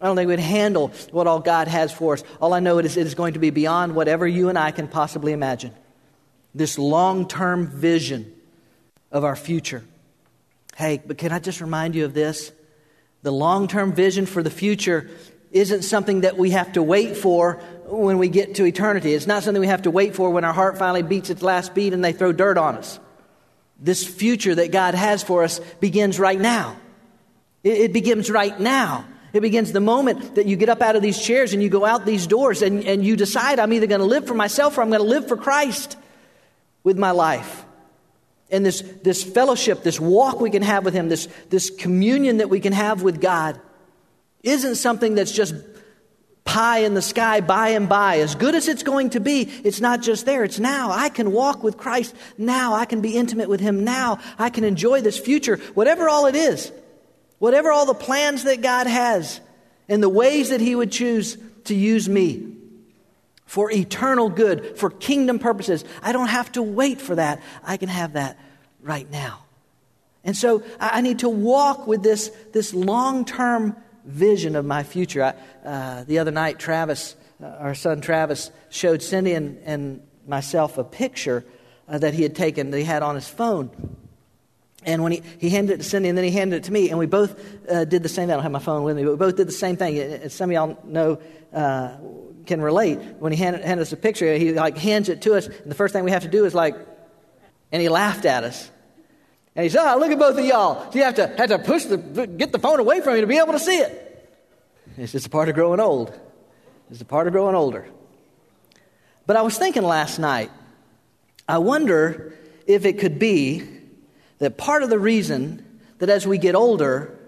I 0.00 0.06
don't 0.06 0.16
think 0.16 0.28
we'd 0.28 0.38
handle 0.38 0.88
what 1.10 1.26
all 1.26 1.40
God 1.40 1.66
has 1.66 1.92
for 1.92 2.12
us. 2.12 2.24
All 2.40 2.52
I 2.52 2.60
know 2.60 2.78
is 2.78 2.96
it 2.96 3.06
is 3.06 3.14
going 3.14 3.34
to 3.34 3.38
be 3.38 3.50
beyond 3.50 3.94
whatever 3.94 4.28
you 4.28 4.50
and 4.50 4.58
I 4.58 4.70
can 4.70 4.86
possibly 4.86 5.32
imagine. 5.32 5.72
This 6.54 6.78
long 6.78 7.26
term 7.26 7.66
vision 7.66 8.34
of 9.10 9.24
our 9.24 9.36
future. 9.36 9.82
Hey, 10.76 11.02
but 11.04 11.16
can 11.16 11.32
I 11.32 11.38
just 11.38 11.60
remind 11.60 11.94
you 11.94 12.04
of 12.04 12.12
this? 12.12 12.52
The 13.22 13.32
long 13.32 13.66
term 13.66 13.94
vision 13.94 14.26
for 14.26 14.42
the 14.42 14.50
future 14.50 15.10
isn't 15.52 15.82
something 15.82 16.20
that 16.20 16.36
we 16.36 16.50
have 16.50 16.72
to 16.74 16.82
wait 16.82 17.16
for 17.16 17.62
when 17.90 18.18
we 18.18 18.28
get 18.28 18.56
to 18.56 18.64
eternity. 18.64 19.14
It's 19.14 19.26
not 19.26 19.42
something 19.42 19.60
we 19.60 19.66
have 19.66 19.82
to 19.82 19.90
wait 19.90 20.14
for 20.14 20.30
when 20.30 20.44
our 20.44 20.52
heart 20.52 20.78
finally 20.78 21.02
beats 21.02 21.30
its 21.30 21.42
last 21.42 21.74
beat 21.74 21.92
and 21.92 22.04
they 22.04 22.12
throw 22.12 22.32
dirt 22.32 22.56
on 22.56 22.76
us. 22.76 22.98
This 23.78 24.06
future 24.06 24.54
that 24.54 24.72
God 24.72 24.94
has 24.94 25.22
for 25.22 25.42
us 25.42 25.60
begins 25.80 26.18
right 26.18 26.40
now. 26.40 26.76
It, 27.64 27.78
it 27.78 27.92
begins 27.92 28.30
right 28.30 28.58
now. 28.58 29.06
It 29.32 29.40
begins 29.40 29.72
the 29.72 29.80
moment 29.80 30.34
that 30.34 30.46
you 30.46 30.56
get 30.56 30.68
up 30.68 30.82
out 30.82 30.96
of 30.96 31.02
these 31.02 31.20
chairs 31.20 31.52
and 31.52 31.62
you 31.62 31.68
go 31.68 31.84
out 31.84 32.04
these 32.04 32.26
doors 32.26 32.62
and, 32.62 32.84
and 32.84 33.04
you 33.04 33.16
decide, 33.16 33.58
I'm 33.58 33.72
either 33.72 33.86
going 33.86 34.00
to 34.00 34.06
live 34.06 34.26
for 34.26 34.34
myself 34.34 34.76
or 34.76 34.82
I'm 34.82 34.90
going 34.90 35.00
to 35.00 35.06
live 35.06 35.28
for 35.28 35.36
Christ 35.36 35.96
with 36.82 36.98
my 36.98 37.12
life. 37.12 37.64
And 38.50 38.66
this, 38.66 38.80
this 38.80 39.22
fellowship, 39.22 39.84
this 39.84 40.00
walk 40.00 40.40
we 40.40 40.50
can 40.50 40.62
have 40.62 40.84
with 40.84 40.94
Him, 40.94 41.08
this, 41.08 41.28
this 41.48 41.70
communion 41.70 42.38
that 42.38 42.50
we 42.50 42.58
can 42.58 42.72
have 42.72 43.02
with 43.02 43.20
God, 43.20 43.60
isn't 44.42 44.74
something 44.74 45.14
that's 45.14 45.30
just 45.30 45.54
pie 46.50 46.78
in 46.78 46.94
the 46.94 47.02
sky 47.02 47.40
by 47.40 47.68
and 47.68 47.88
by. 47.88 48.18
As 48.18 48.34
good 48.34 48.56
as 48.56 48.66
it's 48.66 48.82
going 48.82 49.10
to 49.10 49.20
be, 49.20 49.42
it's 49.42 49.80
not 49.80 50.02
just 50.02 50.26
there, 50.26 50.42
it's 50.42 50.58
now. 50.58 50.90
I 50.90 51.08
can 51.08 51.30
walk 51.30 51.62
with 51.62 51.76
Christ 51.76 52.12
now. 52.36 52.74
I 52.74 52.86
can 52.86 53.00
be 53.00 53.16
intimate 53.16 53.48
with 53.48 53.60
Him 53.60 53.84
now. 53.84 54.18
I 54.36 54.50
can 54.50 54.64
enjoy 54.64 55.00
this 55.00 55.16
future, 55.16 55.58
whatever 55.74 56.08
all 56.08 56.26
it 56.26 56.34
is, 56.34 56.72
whatever 57.38 57.70
all 57.70 57.86
the 57.86 57.94
plans 57.94 58.42
that 58.44 58.62
God 58.62 58.88
has, 58.88 59.40
and 59.88 60.02
the 60.02 60.08
ways 60.08 60.48
that 60.48 60.60
He 60.60 60.74
would 60.74 60.90
choose 60.90 61.38
to 61.66 61.74
use 61.76 62.08
me 62.08 62.56
for 63.46 63.70
eternal 63.70 64.28
good, 64.28 64.76
for 64.76 64.90
kingdom 64.90 65.38
purposes. 65.38 65.84
I 66.02 66.10
don't 66.10 66.28
have 66.28 66.50
to 66.52 66.62
wait 66.64 67.00
for 67.00 67.14
that. 67.14 67.40
I 67.62 67.76
can 67.76 67.88
have 67.88 68.14
that 68.14 68.36
right 68.82 69.08
now. 69.08 69.44
And 70.24 70.36
so 70.36 70.64
I 70.80 71.00
need 71.00 71.20
to 71.20 71.28
walk 71.28 71.86
with 71.86 72.02
this, 72.02 72.32
this 72.52 72.74
long 72.74 73.24
term 73.24 73.76
vision 74.04 74.56
of 74.56 74.64
my 74.64 74.82
future. 74.82 75.22
I, 75.22 75.68
uh, 75.68 76.04
the 76.04 76.18
other 76.18 76.30
night, 76.30 76.58
Travis, 76.58 77.16
uh, 77.42 77.46
our 77.46 77.74
son 77.74 78.00
Travis, 78.00 78.50
showed 78.68 79.02
Cindy 79.02 79.32
and, 79.32 79.58
and 79.64 80.02
myself 80.26 80.78
a 80.78 80.84
picture 80.84 81.44
uh, 81.88 81.98
that 81.98 82.14
he 82.14 82.22
had 82.22 82.34
taken 82.34 82.70
that 82.70 82.78
he 82.78 82.84
had 82.84 83.02
on 83.02 83.14
his 83.14 83.28
phone. 83.28 83.70
And 84.86 85.02
when 85.02 85.12
he, 85.12 85.22
he 85.38 85.50
handed 85.50 85.74
it 85.74 85.76
to 85.78 85.82
Cindy 85.82 86.08
and 86.08 86.16
then 86.16 86.24
he 86.24 86.30
handed 86.30 86.56
it 86.56 86.64
to 86.64 86.72
me, 86.72 86.88
and 86.88 86.98
we 86.98 87.06
both 87.06 87.38
uh, 87.68 87.84
did 87.84 88.02
the 88.02 88.08
same 88.08 88.28
thing. 88.28 88.32
I 88.32 88.36
don't 88.36 88.42
have 88.44 88.52
my 88.52 88.58
phone 88.60 88.82
with 88.82 88.96
me, 88.96 89.04
but 89.04 89.10
we 89.10 89.16
both 89.16 89.36
did 89.36 89.46
the 89.46 89.52
same 89.52 89.76
thing. 89.76 89.98
As 89.98 90.32
some 90.32 90.50
of 90.50 90.54
y'all 90.54 90.78
know, 90.84 91.20
uh, 91.52 91.96
can 92.46 92.60
relate. 92.60 92.98
When 93.18 93.32
he 93.32 93.38
handed, 93.38 93.62
handed 93.62 93.82
us 93.82 93.92
a 93.92 93.96
picture, 93.96 94.36
he 94.36 94.52
like 94.52 94.76
hands 94.76 95.08
it 95.08 95.22
to 95.22 95.34
us, 95.34 95.46
and 95.46 95.70
the 95.70 95.74
first 95.74 95.92
thing 95.92 96.04
we 96.04 96.10
have 96.10 96.22
to 96.22 96.28
do 96.28 96.44
is 96.44 96.54
like, 96.54 96.74
and 97.72 97.80
he 97.80 97.88
laughed 97.88 98.24
at 98.24 98.44
us. 98.44 98.70
And 99.56 99.64
he 99.64 99.68
said, 99.68 99.92
oh, 99.92 99.98
look 99.98 100.10
at 100.10 100.18
both 100.18 100.38
of 100.38 100.44
y'all. 100.44 100.90
So 100.92 100.98
you 100.98 101.04
have 101.04 101.16
to, 101.16 101.26
have 101.26 101.48
to 101.48 101.58
push 101.58 101.84
the, 101.84 101.96
get 102.26 102.52
the 102.52 102.58
phone 102.58 102.78
away 102.78 103.00
from 103.00 103.16
you 103.16 103.20
to 103.22 103.26
be 103.26 103.38
able 103.38 103.52
to 103.52 103.58
see 103.58 103.78
it. 103.78 104.06
It's 104.96 105.12
just 105.12 105.26
a 105.26 105.30
part 105.30 105.48
of 105.48 105.54
growing 105.54 105.80
old. 105.80 106.18
It's 106.90 107.00
a 107.00 107.04
part 107.04 107.26
of 107.26 107.32
growing 107.32 107.54
older. 107.54 107.88
But 109.26 109.36
I 109.36 109.42
was 109.42 109.56
thinking 109.56 109.82
last 109.82 110.18
night, 110.18 110.50
I 111.48 111.58
wonder 111.58 112.34
if 112.66 112.84
it 112.84 112.98
could 112.98 113.18
be 113.18 113.62
that 114.38 114.56
part 114.56 114.82
of 114.82 114.90
the 114.90 114.98
reason 114.98 115.80
that 115.98 116.08
as 116.08 116.26
we 116.26 116.38
get 116.38 116.54
older, 116.54 117.18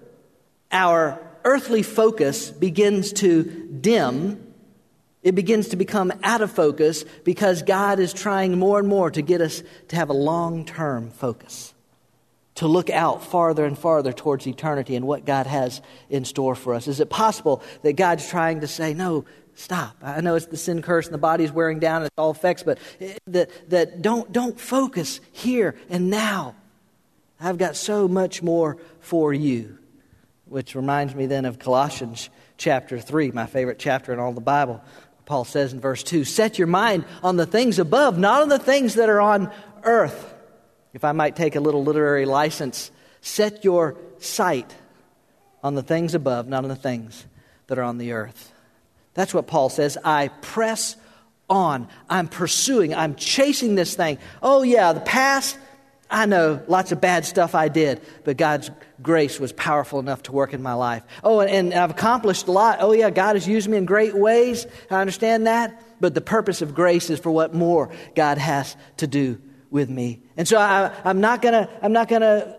our 0.70 1.20
earthly 1.44 1.82
focus 1.82 2.50
begins 2.50 3.12
to 3.12 3.42
dim, 3.80 4.52
it 5.22 5.34
begins 5.34 5.68
to 5.68 5.76
become 5.76 6.12
out 6.22 6.40
of 6.40 6.50
focus 6.50 7.04
because 7.24 7.62
God 7.62 8.00
is 8.00 8.12
trying 8.12 8.58
more 8.58 8.78
and 8.78 8.88
more 8.88 9.10
to 9.10 9.22
get 9.22 9.40
us 9.40 9.62
to 9.88 9.96
have 9.96 10.08
a 10.08 10.14
long 10.14 10.64
term 10.64 11.10
focus, 11.10 11.71
to 12.56 12.66
look 12.66 12.90
out 12.90 13.24
farther 13.24 13.64
and 13.64 13.78
farther 13.78 14.12
towards 14.12 14.46
eternity 14.46 14.94
and 14.94 15.06
what 15.06 15.24
God 15.24 15.46
has 15.46 15.80
in 16.10 16.24
store 16.24 16.54
for 16.54 16.74
us. 16.74 16.86
Is 16.86 17.00
it 17.00 17.08
possible 17.08 17.62
that 17.82 17.94
God's 17.94 18.28
trying 18.28 18.60
to 18.60 18.68
say, 18.68 18.92
no, 18.92 19.24
stop? 19.54 19.96
I 20.02 20.20
know 20.20 20.34
it's 20.34 20.46
the 20.46 20.56
sin 20.56 20.82
curse 20.82 21.06
and 21.06 21.14
the 21.14 21.18
body's 21.18 21.50
wearing 21.50 21.78
down 21.78 21.96
and 22.02 22.06
it's 22.06 22.18
all 22.18 22.30
effects, 22.30 22.62
but 22.62 22.78
eh, 23.00 23.14
that, 23.28 23.70
that 23.70 24.02
don't, 24.02 24.30
don't 24.32 24.60
focus 24.60 25.20
here 25.32 25.76
and 25.88 26.10
now. 26.10 26.54
I've 27.40 27.58
got 27.58 27.74
so 27.74 28.06
much 28.06 28.42
more 28.42 28.76
for 29.00 29.32
you. 29.32 29.78
Which 30.44 30.74
reminds 30.74 31.14
me 31.14 31.26
then 31.26 31.46
of 31.46 31.58
Colossians 31.58 32.28
chapter 32.58 33.00
3, 33.00 33.30
my 33.30 33.46
favorite 33.46 33.78
chapter 33.78 34.12
in 34.12 34.18
all 34.18 34.32
the 34.32 34.42
Bible. 34.42 34.82
Paul 35.24 35.44
says 35.44 35.72
in 35.72 35.80
verse 35.80 36.02
2 36.02 36.24
Set 36.24 36.58
your 36.58 36.66
mind 36.66 37.06
on 37.22 37.36
the 37.36 37.46
things 37.46 37.78
above, 37.78 38.18
not 38.18 38.42
on 38.42 38.50
the 38.50 38.58
things 38.58 38.94
that 38.94 39.08
are 39.08 39.20
on 39.20 39.50
earth. 39.82 40.31
If 40.92 41.04
I 41.04 41.12
might 41.12 41.36
take 41.36 41.56
a 41.56 41.60
little 41.60 41.84
literary 41.84 42.26
license, 42.26 42.90
set 43.20 43.64
your 43.64 43.96
sight 44.18 44.74
on 45.62 45.74
the 45.74 45.82
things 45.82 46.14
above, 46.14 46.48
not 46.48 46.64
on 46.64 46.68
the 46.68 46.76
things 46.76 47.24
that 47.68 47.78
are 47.78 47.82
on 47.82 47.98
the 47.98 48.12
earth. 48.12 48.52
That's 49.14 49.32
what 49.32 49.46
Paul 49.46 49.68
says. 49.68 49.96
I 50.04 50.28
press 50.28 50.96
on. 51.48 51.88
I'm 52.08 52.28
pursuing. 52.28 52.94
I'm 52.94 53.14
chasing 53.14 53.74
this 53.74 53.94
thing. 53.94 54.18
Oh, 54.42 54.62
yeah, 54.62 54.92
the 54.92 55.00
past, 55.00 55.56
I 56.10 56.26
know 56.26 56.62
lots 56.66 56.92
of 56.92 57.00
bad 57.00 57.24
stuff 57.24 57.54
I 57.54 57.68
did, 57.68 58.00
but 58.24 58.36
God's 58.36 58.70
grace 59.02 59.38
was 59.38 59.52
powerful 59.52 59.98
enough 59.98 60.24
to 60.24 60.32
work 60.32 60.52
in 60.52 60.62
my 60.62 60.74
life. 60.74 61.02
Oh, 61.22 61.40
and, 61.40 61.50
and, 61.50 61.74
I've 61.74 61.90
accomplished 61.90 62.48
a 62.48 62.52
lot. 62.52 62.78
Oh, 62.80 62.92
yeah, 62.92 63.10
God 63.10 63.36
has 63.36 63.46
used 63.46 63.68
me 63.68 63.76
in 63.76 63.84
great 63.84 64.14
ways. 64.14 64.66
I 64.90 65.00
understand 65.00 65.46
that. 65.46 65.82
But 66.00 66.14
the 66.14 66.20
purpose 66.20 66.62
of 66.62 66.74
grace 66.74 67.10
is 67.10 67.18
for 67.18 67.30
what 67.30 67.54
more 67.54 67.90
God 68.14 68.38
has 68.38 68.76
to 68.98 69.06
do 69.06 69.40
with 69.72 69.88
me. 69.88 70.20
And 70.36 70.46
so 70.46 70.58
I, 70.58 70.92
I'm 71.02 71.20
not 71.20 71.42
going 71.42 71.54
to, 71.54 71.68
I'm 71.82 71.92
not 71.92 72.06
going 72.06 72.20
to 72.20 72.56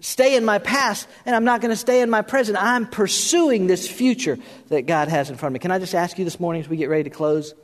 stay 0.00 0.36
in 0.36 0.44
my 0.44 0.58
past 0.58 1.08
and 1.26 1.34
I'm 1.34 1.44
not 1.44 1.60
going 1.60 1.70
to 1.70 1.76
stay 1.76 2.02
in 2.02 2.10
my 2.10 2.22
present. 2.22 2.62
I'm 2.62 2.86
pursuing 2.86 3.66
this 3.66 3.88
future 3.88 4.38
that 4.68 4.82
God 4.82 5.08
has 5.08 5.30
in 5.30 5.36
front 5.36 5.52
of 5.52 5.54
me. 5.54 5.58
Can 5.58 5.70
I 5.70 5.78
just 5.78 5.94
ask 5.94 6.18
you 6.18 6.24
this 6.24 6.38
morning 6.38 6.62
as 6.62 6.68
we 6.68 6.76
get 6.76 6.90
ready 6.90 7.04
to 7.04 7.10
close? 7.10 7.54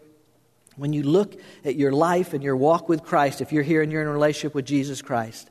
When 0.76 0.92
you 0.92 1.04
look 1.04 1.38
at 1.64 1.76
your 1.76 1.92
life 1.92 2.32
and 2.32 2.42
your 2.42 2.56
walk 2.56 2.88
with 2.88 3.04
Christ, 3.04 3.40
if 3.40 3.52
you're 3.52 3.62
here 3.62 3.82
and 3.82 3.92
you're 3.92 4.02
in 4.02 4.08
a 4.08 4.12
relationship 4.12 4.54
with 4.54 4.64
Jesus 4.64 5.02
Christ, 5.02 5.48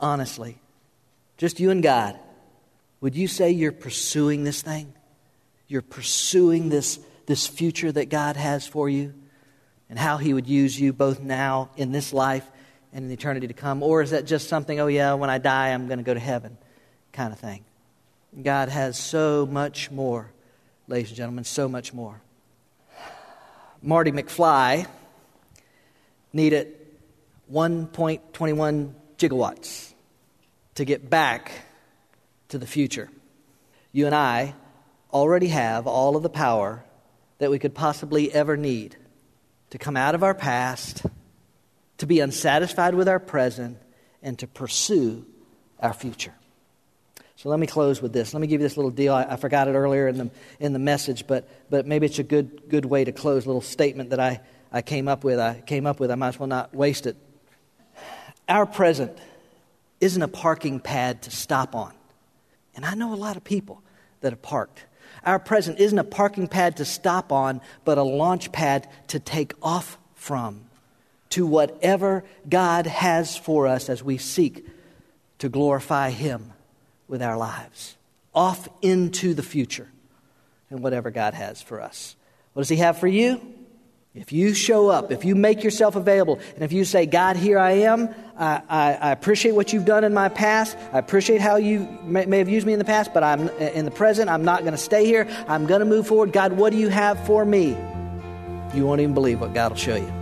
honestly, 0.00 0.58
just 1.38 1.60
you 1.60 1.70
and 1.70 1.82
God, 1.82 2.18
would 3.00 3.14
you 3.14 3.28
say 3.28 3.52
you're 3.52 3.72
pursuing 3.72 4.42
this 4.42 4.60
thing? 4.60 4.92
You're 5.68 5.80
pursuing 5.80 6.68
this, 6.70 6.98
this 7.26 7.46
future 7.46 7.92
that 7.92 8.10
God 8.10 8.36
has 8.36 8.66
for 8.66 8.88
you 8.88 9.14
and 9.88 9.98
how 9.98 10.16
He 10.16 10.34
would 10.34 10.46
use 10.46 10.78
you 10.78 10.92
both 10.92 11.20
now 11.20 11.70
in 11.76 11.92
this 11.92 12.12
life 12.12 12.48
and 12.92 13.04
in 13.04 13.10
eternity 13.10 13.46
to 13.46 13.54
come? 13.54 13.82
Or 13.82 14.02
is 14.02 14.10
that 14.10 14.26
just 14.26 14.48
something, 14.48 14.80
oh, 14.80 14.86
yeah, 14.86 15.14
when 15.14 15.30
I 15.30 15.38
die, 15.38 15.68
I'm 15.68 15.86
going 15.86 15.98
to 15.98 16.04
go 16.04 16.14
to 16.14 16.20
heaven 16.20 16.56
kind 17.12 17.32
of 17.32 17.38
thing? 17.38 17.64
God 18.42 18.68
has 18.68 18.98
so 18.98 19.46
much 19.50 19.90
more, 19.90 20.30
ladies 20.88 21.08
and 21.08 21.16
gentlemen, 21.16 21.44
so 21.44 21.68
much 21.68 21.94
more. 21.94 22.20
Marty 23.82 24.12
McFly 24.12 24.86
needed 26.32 26.74
1.21 27.52 28.92
gigawatts 29.18 29.92
to 30.74 30.84
get 30.84 31.08
back 31.08 31.52
to 32.48 32.58
the 32.58 32.66
future. 32.66 33.08
You 33.92 34.06
and 34.06 34.14
I 34.14 34.54
already 35.12 35.48
have 35.48 35.86
all 35.86 36.16
of 36.16 36.22
the 36.22 36.28
power 36.28 36.84
that 37.38 37.50
we 37.50 37.58
could 37.58 37.74
possibly 37.74 38.32
ever 38.32 38.56
need 38.56 38.96
to 39.70 39.78
come 39.78 39.96
out 39.96 40.14
of 40.14 40.22
our 40.22 40.34
past, 40.34 41.04
to 41.98 42.06
be 42.06 42.20
unsatisfied 42.20 42.94
with 42.94 43.08
our 43.08 43.18
present, 43.18 43.78
and 44.22 44.38
to 44.38 44.46
pursue 44.46 45.24
our 45.80 45.92
future. 45.92 46.34
So 47.36 47.50
let 47.50 47.60
me 47.60 47.66
close 47.66 48.00
with 48.00 48.12
this. 48.12 48.32
Let 48.32 48.40
me 48.40 48.46
give 48.46 48.60
you 48.60 48.66
this 48.66 48.76
little 48.76 48.90
deal. 48.90 49.12
I, 49.12 49.24
I, 49.24 49.36
forgot 49.36 49.68
it 49.68 49.72
earlier 49.72 50.08
in 50.08 50.16
the, 50.16 50.30
in 50.58 50.72
the 50.72 50.78
message, 50.78 51.26
but, 51.26 51.46
but 51.68 51.86
maybe 51.86 52.06
it's 52.06 52.18
a 52.18 52.22
good, 52.22 52.62
good 52.68 52.86
way 52.86 53.04
to 53.04 53.12
close. 53.12 53.44
A 53.44 53.48
little 53.48 53.60
statement 53.60 54.10
that 54.10 54.20
I, 54.20 54.40
I 54.72 54.80
came 54.80 55.06
up 55.06 55.22
with. 55.22 55.38
I 55.38 55.60
came 55.60 55.86
up 55.86 56.00
with. 56.00 56.10
I 56.10 56.14
might 56.14 56.28
as 56.28 56.38
well 56.40 56.46
not 56.46 56.74
waste 56.74 57.06
it. 57.06 57.16
Our 58.48 58.64
present 58.64 59.18
isn't 60.00 60.22
a 60.22 60.28
parking 60.28 60.80
pad 60.80 61.22
to 61.22 61.30
stop 61.30 61.74
on. 61.74 61.92
And 62.74 62.86
I 62.86 62.94
know 62.94 63.12
a 63.12 63.16
lot 63.16 63.36
of 63.36 63.44
people 63.44 63.82
that 64.20 64.32
have 64.32 64.42
parked. 64.42 64.84
Our 65.24 65.38
present 65.38 65.78
isn't 65.78 65.98
a 65.98 66.04
parking 66.04 66.48
pad 66.48 66.76
to 66.78 66.84
stop 66.84 67.32
on, 67.32 67.60
but 67.84 67.98
a 67.98 68.02
launch 68.02 68.52
pad 68.52 68.88
to 69.08 69.18
take 69.18 69.54
off 69.62 69.98
from 70.14 70.62
to 71.30 71.46
whatever 71.46 72.24
God 72.48 72.86
has 72.86 73.36
for 73.36 73.66
us 73.66 73.88
as 73.88 74.02
we 74.02 74.18
seek 74.18 74.66
to 75.38 75.48
glorify 75.48 76.10
Him 76.10 76.52
with 77.08 77.22
our 77.22 77.36
lives, 77.36 77.96
off 78.34 78.68
into 78.82 79.34
the 79.34 79.42
future 79.42 79.88
and 80.70 80.82
whatever 80.82 81.10
God 81.10 81.34
has 81.34 81.62
for 81.62 81.80
us. 81.80 82.16
What 82.52 82.62
does 82.62 82.68
He 82.68 82.76
have 82.76 82.98
for 82.98 83.06
you? 83.06 83.55
If 84.16 84.32
you 84.32 84.54
show 84.54 84.88
up, 84.88 85.12
if 85.12 85.26
you 85.26 85.34
make 85.34 85.62
yourself 85.62 85.94
available, 85.94 86.40
and 86.54 86.64
if 86.64 86.72
you 86.72 86.86
say, 86.86 87.04
God, 87.04 87.36
here 87.36 87.58
I 87.58 87.72
am, 87.72 88.08
I, 88.38 88.62
I, 88.66 88.94
I 88.94 89.12
appreciate 89.12 89.52
what 89.52 89.74
you've 89.74 89.84
done 89.84 90.04
in 90.04 90.14
my 90.14 90.30
past, 90.30 90.74
I 90.90 90.98
appreciate 90.98 91.42
how 91.42 91.56
you 91.56 91.86
may, 92.02 92.24
may 92.24 92.38
have 92.38 92.48
used 92.48 92.66
me 92.66 92.72
in 92.72 92.78
the 92.78 92.86
past, 92.86 93.12
but 93.12 93.22
I'm 93.22 93.50
in 93.58 93.84
the 93.84 93.90
present, 93.90 94.30
I'm 94.30 94.42
not 94.42 94.60
going 94.60 94.72
to 94.72 94.78
stay 94.78 95.04
here, 95.04 95.28
I'm 95.46 95.66
going 95.66 95.80
to 95.80 95.84
move 95.84 96.06
forward. 96.06 96.32
God, 96.32 96.54
what 96.54 96.72
do 96.72 96.78
you 96.78 96.88
have 96.88 97.26
for 97.26 97.44
me? 97.44 97.76
You 98.72 98.86
won't 98.86 99.02
even 99.02 99.12
believe 99.12 99.42
what 99.42 99.52
God 99.52 99.72
will 99.72 99.76
show 99.76 99.96
you 99.96 100.12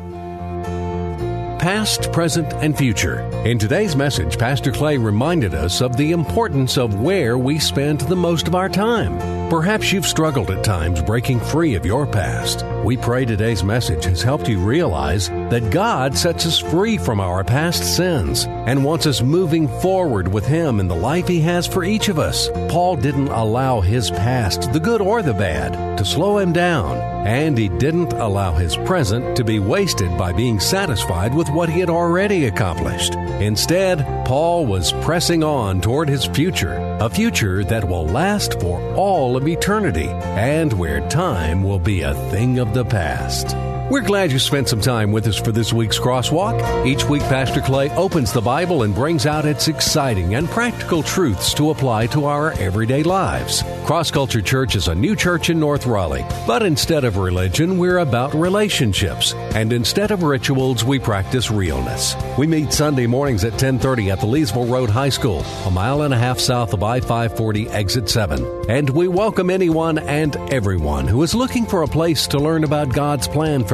past, 1.61 2.13
present, 2.13 2.53
and 2.55 2.77
future. 2.77 3.21
In 3.47 3.59
today's 3.59 3.97
message, 3.97 4.39
Pastor 4.39 4.71
Clay 4.71 4.99
reminded 4.99 5.55
us 5.55 5.81
of 5.81 5.97
the 5.97 6.13
importance 6.13 6.77
of 6.77 7.01
where 7.01 7.39
we 7.39 7.59
spend 7.59 8.03
the 8.03 8.17
most 8.17 8.49
of 8.49 8.55
our 8.55 8.69
time. 8.69 9.44
Perhaps 9.55 9.93
you've 9.93 10.05
struggled 10.05 10.51
at 10.51 10.65
times 10.65 11.01
breaking 11.01 11.39
free 11.39 11.77
of 11.77 11.87
your 11.87 12.09
past. 12.09 12.65
We 12.85 12.97
pray 12.97 13.25
today's 13.25 13.63
message 13.63 14.05
has 14.05 14.21
helped 14.21 14.49
you 14.49 14.59
realize 14.59 15.29
that 15.29 15.71
God 15.71 16.19
sets 16.19 16.45
us 16.45 16.59
free 16.59 16.99
from 16.99 17.21
our 17.21 17.45
past 17.45 17.97
sins 17.97 18.47
and 18.47 18.85
wants 18.85 19.07
us 19.07 19.23
moving 19.23 19.69
forward 19.79 20.27
with 20.27 20.45
Him 20.45 20.81
in 20.81 20.89
the 20.89 20.97
life 20.97 21.29
He 21.29 21.41
has 21.43 21.69
for 21.69 21.85
each 21.85 22.09
of 22.09 22.19
us. 22.19 22.49
Paul 22.69 22.97
didn't 22.97 23.29
allow 23.29 23.81
his 23.81 24.11
past, 24.11 24.73
the 24.73 24.81
good 24.81 25.01
or 25.01 25.23
the 25.23 25.33
bad, 25.33 25.99
to 25.99 26.05
slow 26.05 26.39
him 26.39 26.53
down, 26.53 26.97
and 27.25 27.57
he 27.57 27.69
didn't 27.69 28.13
allow 28.13 28.53
his 28.55 28.77
present 28.79 29.37
to 29.37 29.45
be 29.45 29.61
wasted 29.61 30.19
by 30.19 30.33
being 30.33 30.59
satisfied 30.59 31.33
with 31.33 31.49
what 31.51 31.69
he 31.69 31.79
had 31.79 31.91
already 31.91 32.47
accomplished. 32.47 33.15
Instead, 33.15 34.05
Paul 34.27 34.67
was 34.67 34.93
pressing 35.05 35.45
on 35.45 35.81
toward 35.81 36.09
his 36.09 36.25
future, 36.25 36.77
a 37.01 37.11
future 37.11 37.65
that 37.65 37.85
will 37.85 38.07
last 38.07 38.61
for 38.61 38.81
all 38.95 39.37
of 39.37 39.49
eternity, 39.49 40.09
and 40.37 40.73
where 40.73 41.07
time 41.09 41.63
will 41.63 41.79
be 41.79 42.03
a 42.03 42.15
thing 42.31 42.59
of 42.59 42.73
the 42.73 42.85
past. 42.85 43.57
We're 43.91 44.01
glad 44.01 44.33
you 44.33 44.39
spent 44.39 44.71
some 44.71 44.81
time 44.81 45.13
with 45.13 45.27
us 45.27 45.39
for 45.39 45.53
this 45.53 45.71
week's 45.71 45.99
Crosswalk. 45.99 46.87
Each 46.87 47.05
week, 47.05 47.21
Pastor 47.25 47.61
Clay 47.61 47.91
opens 47.91 48.33
the 48.33 48.41
Bible 48.41 48.83
and 48.83 48.95
brings 48.95 49.27
out 49.27 49.45
its 49.45 49.69
exciting 49.69 50.37
and 50.37 50.49
practical 50.49 51.03
truths 51.03 51.53
to 51.55 51.69
apply 51.69 52.07
to 52.07 52.25
our 52.25 52.53
everyday 52.53 53.03
lives. 53.03 53.63
Cross 53.85 54.13
Culture 54.13 54.41
Church 54.41 54.75
is 54.75 54.89
a 54.89 54.95
new 54.95 55.15
church 55.15 55.51
in 55.51 55.61
North 55.61 55.85
Raleigh, 55.85 56.25
but 56.47 56.63
instead 56.63 57.05
of 57.05 57.19
religion, 57.19 57.77
we're 57.77 57.99
about 57.99 58.33
relationships, 58.33 59.35
and 59.55 59.71
instead 59.71 60.11
of 60.11 60.23
rituals, 60.23 60.83
we 60.83 60.99
practice 60.99 61.51
realness. 61.51 62.17
We 62.39 62.47
meet 62.47 62.73
Sunday 62.73 63.07
mornings 63.07 63.45
at 63.45 63.59
10:30 63.59 64.11
at 64.11 64.19
the 64.19 64.27
Leesville 64.27 64.71
Road 64.71 64.89
High 64.89 65.11
School, 65.11 65.45
a 65.67 65.71
mile 65.71 66.01
and 66.01 66.15
a 66.15 66.19
half 66.19 66.41
south 66.41 66.73
of 66.73 66.83
I-540 66.83 67.69
exit 67.69 68.09
7. 68.09 68.43
And 68.67 68.89
we 68.89 69.09
welcome 69.09 69.51
anyone 69.51 69.99
and 69.99 70.37
everyone 70.51 71.07
who 71.07 71.23
is 71.23 71.35
looking 71.35 71.67
for 71.67 71.83
a 71.83 71.87
place 71.87 72.27
to 72.29 72.39
learn 72.39 72.65
about 72.65 72.89
God's 72.89 73.29
plan 73.29 73.63
for 73.63 73.74